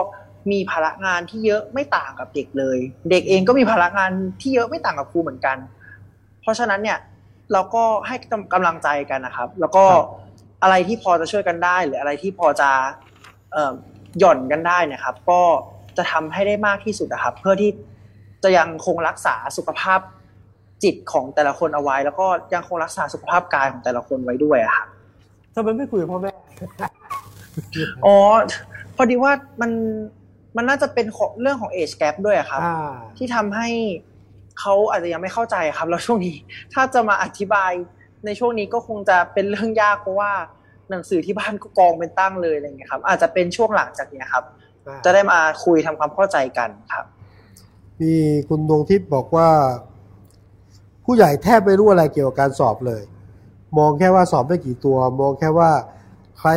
[0.52, 2.78] มีภาระงานที่เยอะไม่ต่างกับเด็กเลย
[3.10, 4.12] เด็กเองก็มีภาระงาน
[4.42, 5.58] ที่เยอะไม่ต่างกับครูเหมือนกัน
[6.42, 6.98] เพราะฉะนั้นเนี่ย
[7.54, 8.16] เราก็ให้
[8.54, 9.84] กำลังใจกันนะครับ แล้วก็
[10.64, 12.70] อะไรที่พอจะช่วยกันได้ หรืออะไรที่พอจะ
[13.54, 13.74] เอ่อ
[14.20, 15.42] หย่อนกันได้เนะครับ ก็
[15.98, 17.72] จะทำให้ได้มากที่สุดนะครับ เพื่อที่
[18.44, 20.00] จะยังคงรักษาสุขภาพ
[20.84, 24.88] จิตของแต่ละคนเอาไว้ แล้วก็ยังคงรักษาสุขภาพกายของแต่ละคนไว้ด้วยอะครับ
[25.54, 26.32] ทำไมไม่คุยกับพ่อแม่
[28.06, 28.16] อ๋อ
[28.96, 29.32] พอดีว่า
[29.62, 29.72] มัน
[30.56, 33.70] มันน่าจะเป็นของเรื่องของ age gap ด้วยอะครับอ่าที่ทำให้
[34.60, 36.36] เขาอาจจะยังไม่เข้าใจครับ แล้วช่วงนี้
[36.74, 37.72] ถ้าจะมาอธิบาย
[38.26, 40.32] ในช่วงนี้ก็คงจะเป็นเรื่องยากเพราะว่า
[40.92, 44.44] หนังสือที่บ้านก็กองเป็นตั้งเลยอะไรเงี้ยครับ อาจจะเป็นช่วงหลังจากเนี้ยครับ
[44.88, 47.06] อ่าจะได้มาคุยทำความเข้าใจกันครับ
[48.02, 48.14] มี
[48.50, 49.50] คุณดวงทิพย์บอกว่า
[51.06, 53.04] ผู้ใหญ่แทบไม่รู้อะไรเกี่ยวกับการสอบเลย
[53.78, 55.72] มองแค่ว่าสอบได้กี่ตัว มองแค่ว่า
[56.40, 56.50] ใคร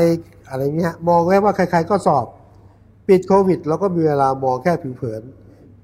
[0.49, 2.27] อะไรเงี้ยมองแค่ว่าใคร ๆ ก็สอบ
[3.09, 5.23] ปิดโควิดแล้วก็มีเวลามองแค่ผิวเผิน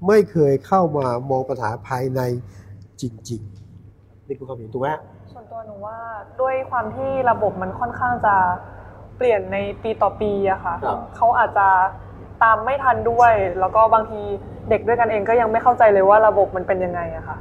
[0.07, 2.21] ไม่เคยเข้ามามองปัญหาภายใน
[3.01, 3.41] จริง
[3.85, 5.10] ๆ นี่คือความเห็นถูกไหมฮะส่วนตัว
[5.65, 5.97] หนูว่า
[6.41, 8.35] ด้วยความที่ระบบมันค่อนข้างจะ
[9.17, 11.67] เปลี่ยนในปีต่อปีอะค่ะครับ เขาอาจจะ
[12.43, 14.21] ตามไม่ทันด้วย แล้วก็บางที
[14.69, 17.37] เด็กด้วยกันเองก็ยังไม่เข้าใจเลยว่าระบบมันเป็นยังไงอะค่ะ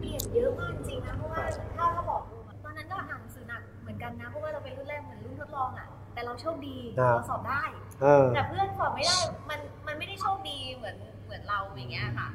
[0.00, 1.40] เปลี่ยนเยอะมากจริงนะเพราะว่า
[1.76, 7.62] ถ้าถ้าบอกดูอะตอนนั้นก็อ่านหนังสือหนักเหมือนกันนะเพราะว่าเราเป็นรุ่นแรกเหมือนรุ่นทดลองอะ แต่เราโชคดีครับ เราสอบได้
[8.02, 9.16] เออ แต่เพื่อนสอบไม่ได้
[9.50, 12.28] มันมันไม่ได้โชคดีเหมือนเหมือนเราอย่างเงี้ยค่ะ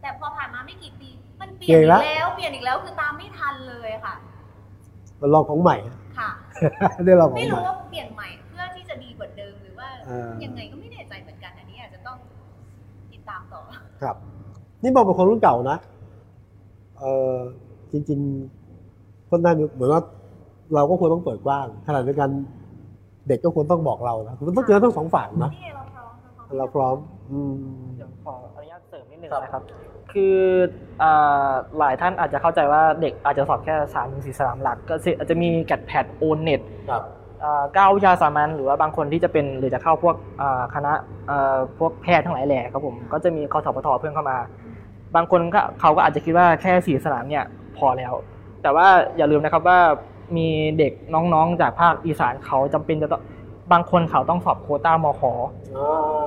[0.00, 1.08] แต่พอผ่านมาไม่กี่ปี
[1.40, 4.14] มันเปลี่ยนอีกแล้วเปลี่ยนอีกแล้วคือตามไม่ทันเลยค่ะ
[5.20, 5.76] มันลองของใหม่
[6.18, 6.30] ค่ะ
[7.06, 12.16] ได้ลองของไม่ใหม่รู้ว่าเปลี่ยนใหม่เพื่อที่จะดีกว่าเดิมหรือว่าเออยังไงก็ไม่แน่ใจเหมือนกันอันนี้อาจจะต้อง
[13.12, 13.60] ติดตามต่อ
[14.02, 14.16] ครับ
[14.82, 15.76] นี่บอกเป็นคนรุ่นเก่านะ
[16.98, 17.34] เออ
[17.92, 18.18] จริง
[18.74, 20.02] ๆ คนนั้นเหมือนว่า
[20.74, 22.30] เราก็ควรต้องเปิดกว้างขณะเดียวกัน
[23.28, 26.14] เด็กก็ควรต้องบอกเรานะมันต้องเจอทั้งสองฝั่งนะนี่ไงเราพร้อม
[26.58, 26.96] เราพร้อม
[27.30, 27.54] อืม
[27.96, 29.62] เดี๋ยวขออนุญาตเสริมนิดนึงครับนะครับ
[30.12, 30.36] คือ
[31.02, 31.48] อ่า
[31.78, 37.02] หลายท่านอาจจะเข้าใจว่าเด็กอาจจะสอบแค่สามถึงสี่สนามหลัก ก็อาจจะมีแกดแพดโอนเน็ตครับ
[37.74, 40.92] เก้าวิชาสามัญหรือว่าบางคนที่จะเป็นหรือจะเข้าพวกอ่าคณะ
[41.30, 44.38] อ่าพวกแพทย์ทั้งหลายแหล่ครับผมก็จะมีคอสพทเพิ่มเข้ามา
[45.16, 47.44] บางคนก็เขาก็อาจจะคิดว่าแค่สี่สนามเนี่ย
[47.76, 48.12] พอแล้ว
[48.62, 48.86] แต่ว่า
[49.16, 49.78] อย่าลืมนะครับว่า
[50.36, 50.48] มี
[50.78, 53.22] เด็กน้องๆ จากภาคอีสานเขาจำเป็นจะต้อง
[53.72, 55.22] บางคนเขาต้องสอบโควต้ามข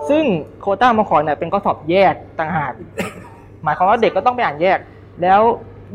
[0.09, 0.23] ซึ่ง
[0.61, 2.73] โควต้ามขเนี่ยเป็นข้อสอบแยกต่างหาก
[3.63, 4.79] หมายความว่าเด็กก็ต้องไปอ่านแยก
[5.21, 5.41] แล้ว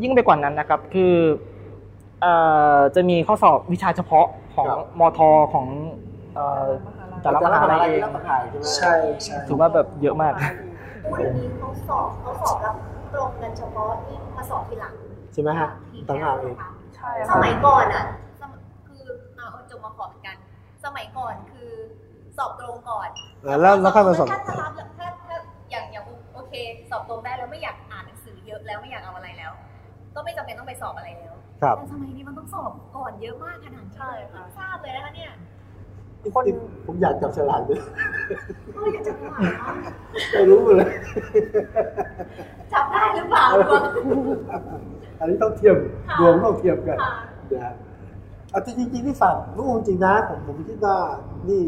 [0.03, 1.15] ยิ่งไปกว่านั้นนะครับ คือ
[2.21, 2.33] เอ่
[2.75, 5.19] อจะมีข้อสอบวิชาเฉพาะของครับมท
[5.53, 5.67] ของ
[6.35, 6.67] เอ่อ
[7.21, 8.93] แต่ละมหาลัยเองรับประทานใช่ไหมใช่
[9.23, 10.33] ใช่ถือว่าแบบเยอะมาก
[11.05, 12.75] พูดอย่างนี้เขาสอบเขาสอบรับ
[13.13, 14.93] ตรงกันเฉพาะที่มาสอบทีหลัง
[15.33, 15.69] ใช่ไหมฮะ
[16.09, 16.55] ต่างหากเอง
[16.95, 18.03] ใช่สค่ะมัยก่อนอะ
[18.41, 18.51] สม
[18.87, 19.03] คือ
[19.37, 20.35] เอาจบมาขอเหมือนกัน
[20.85, 21.69] สมัยก่อนคือ
[22.37, 23.09] สอบตรงก่อน
[23.45, 24.71] อ่าแล้วแล้วค่อยมาสอบถ้าถ้ารับ
[26.49, 26.53] เค
[26.89, 29.51] สอบตรงได้แล้วไม่อยากอ่านหนังสือเยอะแล้วไม่อยากเอาอะไรแล้ว
[30.15, 35.31] ก็ไม่จำเป็นต้องไปสอบอะไรแล้วครับแต่สมัยนี้มันต้องสอบก่อนเยอะมากขนาดนี้เลยเพิ่งทราบเลยนะคะเนี่ย
[36.35, 36.43] คน
[36.85, 37.81] ผมอยากจับฉลากด้วย
[38.75, 39.73] ก็อยากจะถามว่า
[40.31, 40.89] ไม่รู้เลย
[42.73, 43.81] จับได้หรือเปล่าดวง
[45.19, 45.77] อันนี้ต้องเทียม
[46.07, 47.15] ค่ะดวงต้องเทียมกันค่ะ
[47.51, 47.73] นะฮะ
[48.51, 50.95] เอาจริงๆที่ฝากลูกจริงนะผมผมคิดว่า
[51.49, 51.63] นี่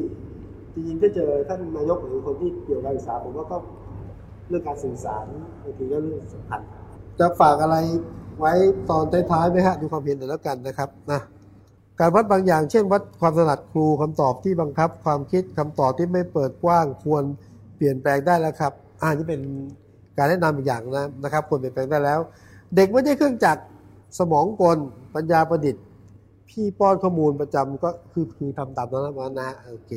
[0.73, 3.57] จริงๆถ้าเจอท่านนายกหรือคนที่เกี่ยวกับการศึกษาผมว่าก็
[4.49, 5.25] เรื่องการสื่อสาร
[5.63, 6.59] บางทีก็เรื่องสำคัญ
[7.19, 7.77] จะฝากอะไร
[8.39, 8.53] ไว้
[8.89, 11.21] ตอนท้ายๆไหมฮะดูความเห็นแต่แล้วกันนะครับนะ
[11.99, 17.23] การวัดบางอย่าง เช่น วัดความถนัดครูคำตอบที่บังคับ ความคิดคำตอบที่ไม่เปิดกว้างควร
[17.75, 19.41] เปลี่ยนแปลงได้แล้วครับอ่านี่เป็น
[20.17, 22.19] การแนะนำอีกอย่างนะนะครับ ควรเปลี่ยนแปลงได้แล้ว
[22.75, 23.63] เด็กไม่ได้เครื่องจักร
[24.19, 24.77] สมองกล
[25.15, 25.83] ปัญญาประดิษฐ์
[26.49, 29.91] พี่ป้อนข้อมูลประจำก็คือคือทำตามนั้นนะนะโอเค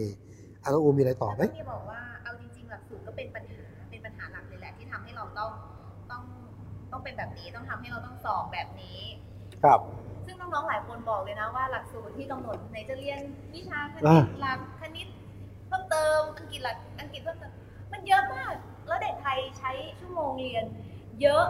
[0.62, 2.00] อันน้องอูมีอะไรต่อไหมที่บอกว่า
[7.02, 9.00] ต้องเป็นแบบนี้ต้องทำให้เราต้องสอบแบบนี้
[9.62, 9.80] ครับ
[10.26, 13.18] ซึ่งน้องๆหลายคนบอกเลยนะว่าหลักสูตรที่กำหนดไหนจะเรียน
[13.54, 15.08] วิชาคณิอ่าตหลักคณิต
[15.68, 17.52] เพิ่มเติมอังกฤษหลักอังกฤษเพิ่มเติม
[17.92, 18.52] มันเยอะมาก
[18.86, 20.64] แล้วเด็กไทยใช้ชั่วโมงเรียน
[21.22, 21.44] เยอะ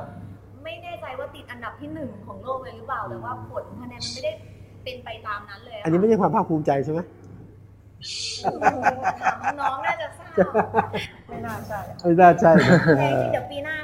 [0.64, 4.32] ไม่แน่ใจว่าติดอันดับที่หนึ่งของโลกเลยหรือเปล่าแต่ว่าผลคะแนนมันไม่ได้
[4.84, 7.00] เป็นไปตามนั้นเลยะอันนี้ไม่ใช่ความภาคภูมิใจใช่ไหม
[9.22, 10.32] ถามน้องๆน่าจะทราบ
[11.28, 13.76] ไม่น่าใช่ไม่น่าใช่นะแต่จริงๆเดี๋ยวปีหน้า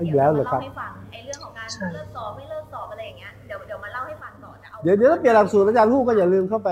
[0.00, 6.70] อีกเดี๋ยวแล้วเราเหรอครัเล่าบให้ฟังไอ้เรื่องของการเลิกสอบไม่เลิกสอบอะไรอย่างเงี้ยเดี๋ยวเดี๋ยวมาเล่าให้ฟังต่อแต่เอาเดี๋ยวเดี๋ยวถ้าเปลี่ยนหลักสูตรอาจารย์ฮู้ก็อย่าลืมเข้าไป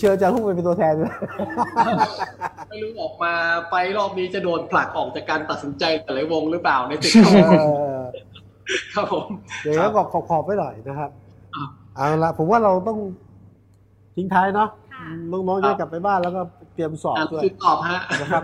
[0.00, 1.14] เชิญอาจารย์ฮู้ไปเป็นตัวแทนด้วย
[2.68, 3.32] ไม่รู้ออกมา
[3.70, 7.52] ไปรอบนี้จะโดนผลักออกจากการตัดสินใจแต่ละวงหรือเปล่าในติดเอ
[7.98, 8.02] อ
[8.94, 9.26] ครับผม
[9.62, 11.10] เดี๋ยวก็ขอบขอบๆไปหน่อยนะครับ
[11.56, 12.98] ครับเอาละผมว่าเราต้อง
[14.16, 16.40] ทิ้งท้ายเนาะค่ะน้องๆจะได้กลับไปบ้านแล้วก็
[16.74, 18.42] เตรียมสอบอะด้วยคือตอบฮะนะครับ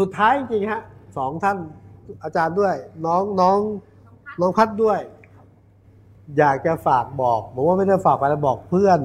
[0.00, 0.80] สุดท้ายจริงๆฮะ
[1.16, 1.56] สองท่าน
[2.24, 2.74] อาจารย์ด้วย
[3.06, 3.58] น้องน้อง
[4.40, 5.00] น้องพัดด้วย
[6.38, 8.98] อยากจะฝากบอกผมว่าไม่ได้ฝากไปแล้วบอกเพื่อน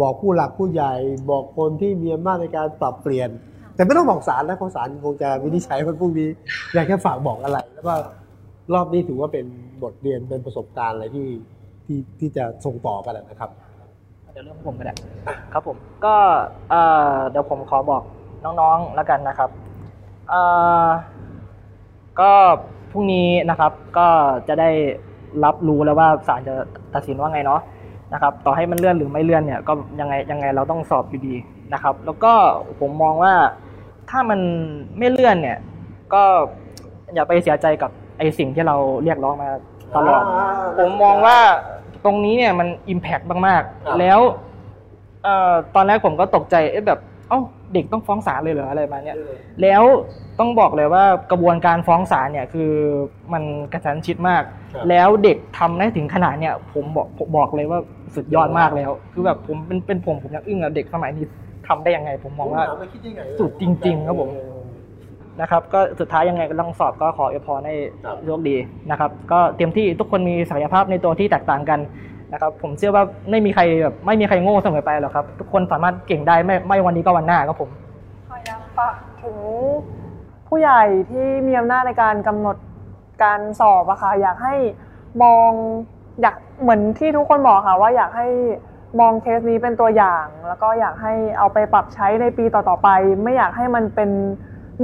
[0.00, 0.92] บอกผู้หลักผู้ใหญ่
[1.30, 3.28] บอกคนที่มีอำนาจในการปรับเปลี่ยน
[3.74, 6.28] แต่ไม่ต้องบอกศาลนะเพราะศาลคงจะวินิจฉัยวันพรุ่งนี้
[6.74, 7.94] อยากแค่ฝากบอกอะไร แล้วก็
[8.74, 9.46] รอบนี้ถือว่าเป็น
[9.82, 11.28] บทเรียนเป็นประสบการณ์อะไรที่
[11.84, 13.50] ที่ที่จะส่งต่อกันนะครับ
[14.32, 14.94] เดี๋ยวเรื่องของผมก็ได้
[15.52, 16.14] ครับผมก็
[16.70, 16.82] เอ่
[17.14, 18.02] อเดี๋ยวผมขอบอก
[18.44, 19.50] น้องๆแล้วกันนะครับ
[20.28, 20.40] เอ่
[20.84, 20.88] อ
[22.20, 22.30] ก็
[22.90, 24.08] พรุ่งนี้นะครับก็
[24.48, 24.70] จะได้
[25.44, 26.54] รับรู้แล้วว่าศาลจะ
[26.94, 27.60] ตัดสินว่าไงเนาะ
[28.12, 31.34] นะครับ ต่อให้มันเลื่อนหรือไม่เลื่อนเนี่ยก็ยังไงยังไงเราต้องสอบอยู่ดี
[31.72, 32.32] นะครับ แล้วก็
[32.80, 33.34] ผมมองว่า
[34.10, 34.40] ถ้ามัน
[34.98, 35.58] ไม่เลื่อนเนี่ย
[36.14, 36.22] ก็
[37.14, 39.48] อย่าไปเสียใจกับไอสิ่งที่เราเรียกร้องมา
[39.94, 40.24] ตลอด
[40.78, 41.38] ผมมองว่า
[42.04, 44.20] ตรงนี้เนี่ยมันอิมแพกมากครับๆแล้ว
[45.24, 47.40] เอ่อตอนแรกผมก็ตกใจเอ๊ะแบบ เอ้า
[47.74, 49.18] เด็กต้องฟ้องศาลเลยเหรออะไรมาเนี่ย
[49.62, 49.82] แล้ว
[50.38, 52.72] ต้องบอกเลยว่ากระบวนการฟ้องศาลเนี่ยคือ
[53.32, 53.42] มัน
[53.72, 54.42] กระชั้นชิดมาก
[54.74, 57.80] ครับแล้วเด็กทำได้ถึงขนาดเนี่ยผมบอกผมบอกเลยว่า
[58.14, 61.24] สุดยอดมากแล้ว คือแบบผมเป็นเป็นผมผมยังอึ้งอะเด็กสมัยนี้
[61.68, 64.30] ทำได้ยังไง ผมมองว่าไม่คิดยังไงสุดจริง ๆ ครับผม
[65.40, 68.56] นะครับ ก็สุดท้ายยังไงก็ต้องสอบก็ขออวยพรให้ครับโชคดี
[68.90, 71.80] นะครับ ก็เต็มที่ทุกคนมีศักยภาพในตัวที่แตกต่างกัน
[72.32, 77.70] นะครับ ผมเชื่อว่าไม่มีใครแบบไม่มีใครโง่เสมอไปหรอกครับ ทุกคนสามารถเก่งได้ไม่ไม่วันนี้ก็วันหน้าครับผม
[78.28, 79.36] ค่ะอยากฝากถึง
[80.48, 82.56] ผู้ใหญ่ที่มีอำนาจในการกำหนด
[83.24, 84.54] การสอบอะค่ะอยากให้
[85.22, 85.50] มอง
[86.20, 88.28] อยากเหมือนที่ทุกคนบอกค่ะว่าอยากให้
[89.00, 92.88] มองเคสนี้เป็นตัวอย่าง แล้วก็อยากให้เอาไปปรับใช้ในปีต่อๆไป
[93.22, 94.10] ไม่อยากให้มันเป็น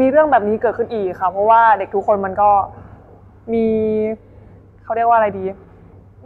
[0.01, 2.51] มีเรื่องแบบนี้เกิดขึ้นอีกค่ะ เพราะว่าเด็กทุกคนมันก็
[3.53, 3.67] มี
[4.85, 5.45] เขาเรียกว่าอะไรดี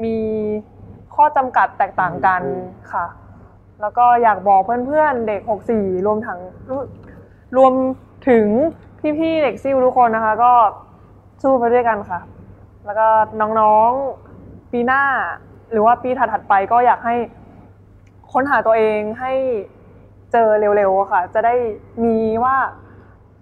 [0.04, 0.14] มี
[1.14, 2.42] ข้อจำกัดแตกต่างกัน
[2.92, 3.06] ค่ะ
[3.80, 5.40] แล้วก็อยากบอกเพื่อนๆ เด็ก
[5.72, 6.40] 64 รวมทั้ง
[7.56, 7.72] รวม
[8.28, 8.46] ถึง
[9.18, 10.52] พี่ๆ เด็กซิ่วทุกคนนะคะ ก็
[11.42, 12.20] สู้ไปด้วยกันค่ะ
[12.84, 13.08] แล้วก็
[13.60, 15.04] น้องๆ ปีหน้า
[15.70, 17.14] หรือว่าปีถัดๆไปก็อยากให้
[18.32, 19.32] ค้นหาตัวเองให้
[20.32, 21.54] เจอเร็วๆอะค่ะ จะได้
[22.04, 22.56] มีว่า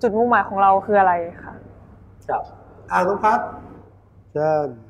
[0.02, 1.12] จุดมุ่งหมายของเราคืออะไร
[1.42, 1.52] ค่ะ
[2.28, 2.42] ครับ
[2.90, 3.40] อ่าน้องพัด
[4.32, 4.89] เชิญคร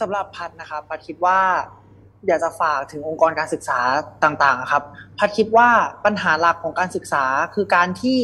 [0.00, 1.38] สำหรับพัดนะครับพัดคิดว่า
[2.26, 3.78] อยากจะฝากถึงองค์กรการศึกษา
[4.24, 4.82] ต่างๆครับ
[5.18, 5.68] พัดคิดว่า
[6.04, 7.24] ปัญหาหลักของการศึกษา
[7.54, 8.18] คือการที่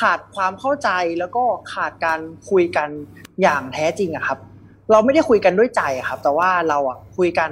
[0.00, 0.88] ขาดความเข้าใจ
[1.18, 2.88] แล้วก็ขาดการคุยกัน
[3.42, 4.38] อย่างแท้จริงอะครับ
[4.90, 7.50] เราไม่ได้คุยกันด้วยใจครับ แต่ว่าเราอะคุยกัน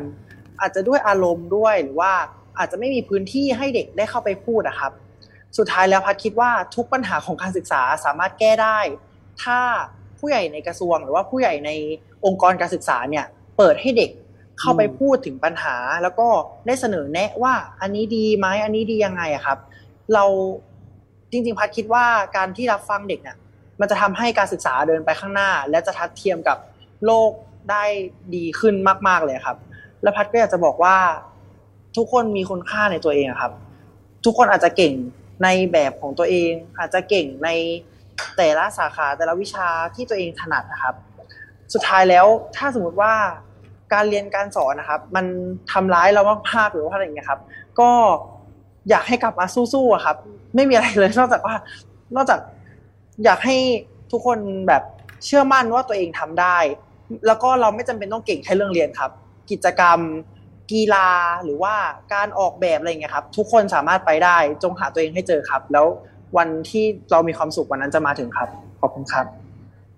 [0.61, 2.12] อาจจะด้วยอารมณ์ด้วยหรือว่า
[2.59, 4.93] อาจจะไม่มีพื้นที่ให้เด็กได้เข้าไปพูดอะครับ
[5.59, 8.79] สุดท้ายแล้วพัดคิดว่าทุกปัญหาของการศึกษาสามารถแก้ได้
[9.43, 9.59] ถ้า
[10.19, 11.71] ผู้ใหญ่ในกระทรวง หรือว่าผู้ใหญ่ใน
[12.25, 13.27] องค์กรการศึกษาเนี่ย
[13.57, 14.11] เปิดให้เด็ก
[14.61, 16.29] เข้าไปพูดถึงปัญหา แล้วก็
[16.67, 19.59] ได้เสนอแนะว่า อันนี้ดีไหมอันนี้ดียังไงอะครับ
[20.15, 20.25] เรา
[21.31, 22.05] จริง ๆ พัดคิดว่า
[22.37, 23.37] การที่รับฟังเด็กเนี่ย
[23.81, 26.59] มันจะทำให้การศึกษาเดินไปข้างหน้า และจะทัดเทียมกับ
[27.05, 27.31] โลก
[27.71, 27.85] ได้
[28.35, 28.75] ดีขึ้น
[29.09, 29.57] มาก ๆเลยครับ
[30.03, 30.97] และพัดก็อยากจะบอกว่า
[31.97, 33.53] ทุกคนมีคุณค่าในตัวเองครับ
[34.25, 34.95] ทุกคนอาจจะเก่ง
[35.43, 37.49] ในแบบของตัวเอง อาจจะเก่งใน
[38.37, 40.95] แต่ละสาขาแต่ละวิชาที่ตัวเองถนัดนะครับ
[41.75, 43.12] สุดท้ายแล้วถ้าสมมติว่า
[43.93, 45.27] การเรียนการสอนนะครับ มัน
[45.73, 47.41] ทำร้ายเรามากๆหรือว่าอะไรอย่างเงี้ยครับ
[47.81, 47.91] ก็
[48.91, 50.17] อยากให้กลับมาสู้ๆครับ
[50.55, 51.55] ไม่มีอะไรเลยนอกจากว่า
[52.17, 52.41] นอกจาก
[53.25, 53.57] อยากให้
[54.12, 54.39] ทุกคน
[54.69, 54.83] แบบ
[55.25, 56.59] เชื่อมั่นว่าตัวเองทำได้
[57.27, 59.11] แล้วก็เราไม่จำเป็นต้องเก่งแค่เรื่องเรียนครับ
[59.51, 59.99] กิจกรรม
[60.73, 61.09] กีฬา
[61.45, 61.75] หรือว่า
[62.14, 65.87] การออกแบบอะไรเงี้ยครับ ทุกคนสามารถไปได้จงหาตัวเองให้เจอครับ แล้ว
[66.37, 68.49] วันที่เรามีความสุขวันนั้นจะมาถึงครับ
[68.81, 69.46] ขอบคุณครับ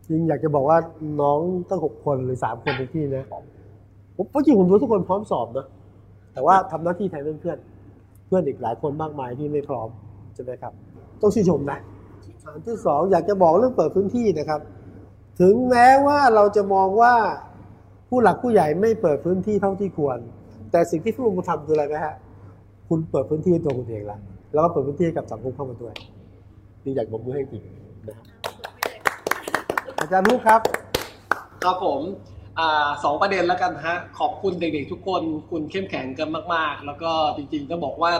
[0.08, 0.78] จริงอยากจะบอกว่า
[1.20, 3.24] น้องตั้งหกคนหรือสามคนในที่นะ
[4.16, 5.66] ผมจริงผมรู้ทุกคนพร้อมสอบนะ
[6.32, 7.58] แต่ว่าทำหน้าที่แทนเพื่อน
[8.26, 9.88] เพื่อนอีกหลายคนมากมายที่ไม่พร้อม
[10.34, 10.72] ใช่ไหมครับ
[11.22, 11.78] ต้องชื่นชมนะ
[12.54, 14.60] อันที่สองอยากจะบอกเรื่องเปิดพื้นที่นะครับ
[15.40, 17.14] ถึงแม้ว่าเราจะมองว่า
[18.08, 20.18] ผู้หลักผู้ใหญ่ไม่เปิดพื้นที่เท่าที่ควร
[20.72, 22.14] แต่สิ่งที่ผู้ลงมือทำคืออะไรไหมฮะ
[22.88, 24.18] คุณเปิดพื้นที่ตัวคุณเองละ
[24.52, 25.94] แล้วก็เปิดพื้นที่กับสังคมเข้ามาด้วย
[26.84, 27.62] นี่อยากบอกมือให้จริง
[28.08, 28.26] นะครับ
[30.12, 30.60] จารย์ลูกครับ
[31.64, 32.02] ครับผม
[33.04, 38.12] สองประเด็นแล้วกันฮะขอบคุณเด็กๆทุกคนคุณเข้มแข็งกันมาก ๆ แล้วก็จริงๆต้องบอกว่า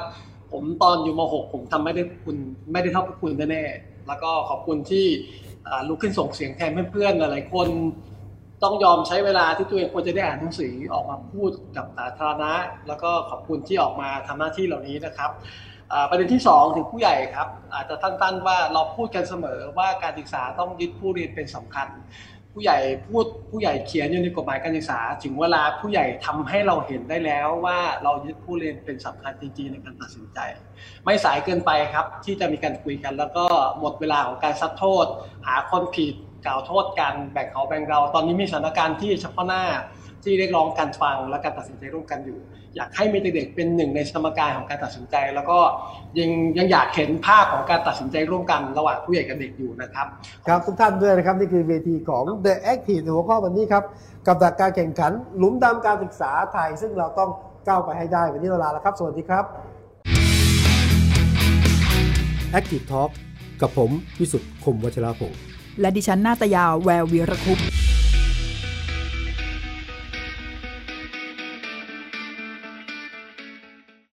[0.53, 2.37] ผมตอนอยู่ม .6 ผมทำไม่ได้คุณ
[2.73, 5.07] ไม่ได้เท่าคุณแน่ๆแล้วก็ขอบคุณที่
[5.89, 7.69] ลุกขึ้นส่งเสียงแทนเพื่อนๆหลายคน
[8.63, 12.53] ต้องยอมใช้เวลาที่ตัวเองควรจะได้อ่านหนังสือออกมาพูดกับสาธารณะ
[12.89, 15.31] แล้วก็ขอบคุณที่ออกมาทำหน้าที่เหล่านี้นะครับ
[16.11, 21.89] ประเด็นที่ 2 ถึงผู้ใหญ่ครับ อาจจะตั้นๆว่าเราพูดกันเสมอว่าการศึกษาต้องยึดผู้เรียนเป็นสำคัญ
[22.53, 30.39] ผู้ใหญ่พูดผู้ใหญ่เขียนอยู่ในกฎหมายการศึกษา ถึงเวลาผู้ใหญ่ทำให้เราเห็นได้แล้วว่าเรายึดผู้เรียนเป็นสำคัญจริงๆในการตัดสินใจ
[31.05, 33.45] ไม่สายเกินไปครับ ที่จะมีการคุยกัน แล้วก็
[33.79, 35.07] หมดเวลาของการซัดโทษ
[35.47, 36.15] หาคนผิด
[36.47, 39.65] กล่าวโทษกันแบ่งเขาแบ่งเรา ตอนนี้มีสถานการณ์ที่เฉพาะหน้า
[40.25, 42.39] ที่เรียกร้องการฟังและการตัดสินใจร่วมกันอยู่
[42.77, 45.59] อยากให้มีเด็กๆเป็นหนึ่งในสมการของการตัดสินใจ แล้วก็
[46.19, 50.07] ยังยังอยากเห็นภาพของการตัดสินใจร่วมกันระหว่างผู้ใหญ่กับเด็กอยู่นะครับ
[50.47, 53.85] ครับทุกท่านด้วยนะครับ นี่คือเวทีของ The Active หัวข้อวันนี้ครับ
[54.27, 57.31] กับดักการแข่งขันหลุมดำการศึกษาไทย ซึ่งเราต้อง
[57.67, 59.45] ก้าวไปให้ได้วันนี้เวลาแล้วครับ สวัสดีครับ
[62.59, 63.11] Active Talk
[63.61, 65.33] กับผมวิสุทธ์คมวัชราภง
[65.81, 67.59] และดิฉันนาตยาแวววีรคุป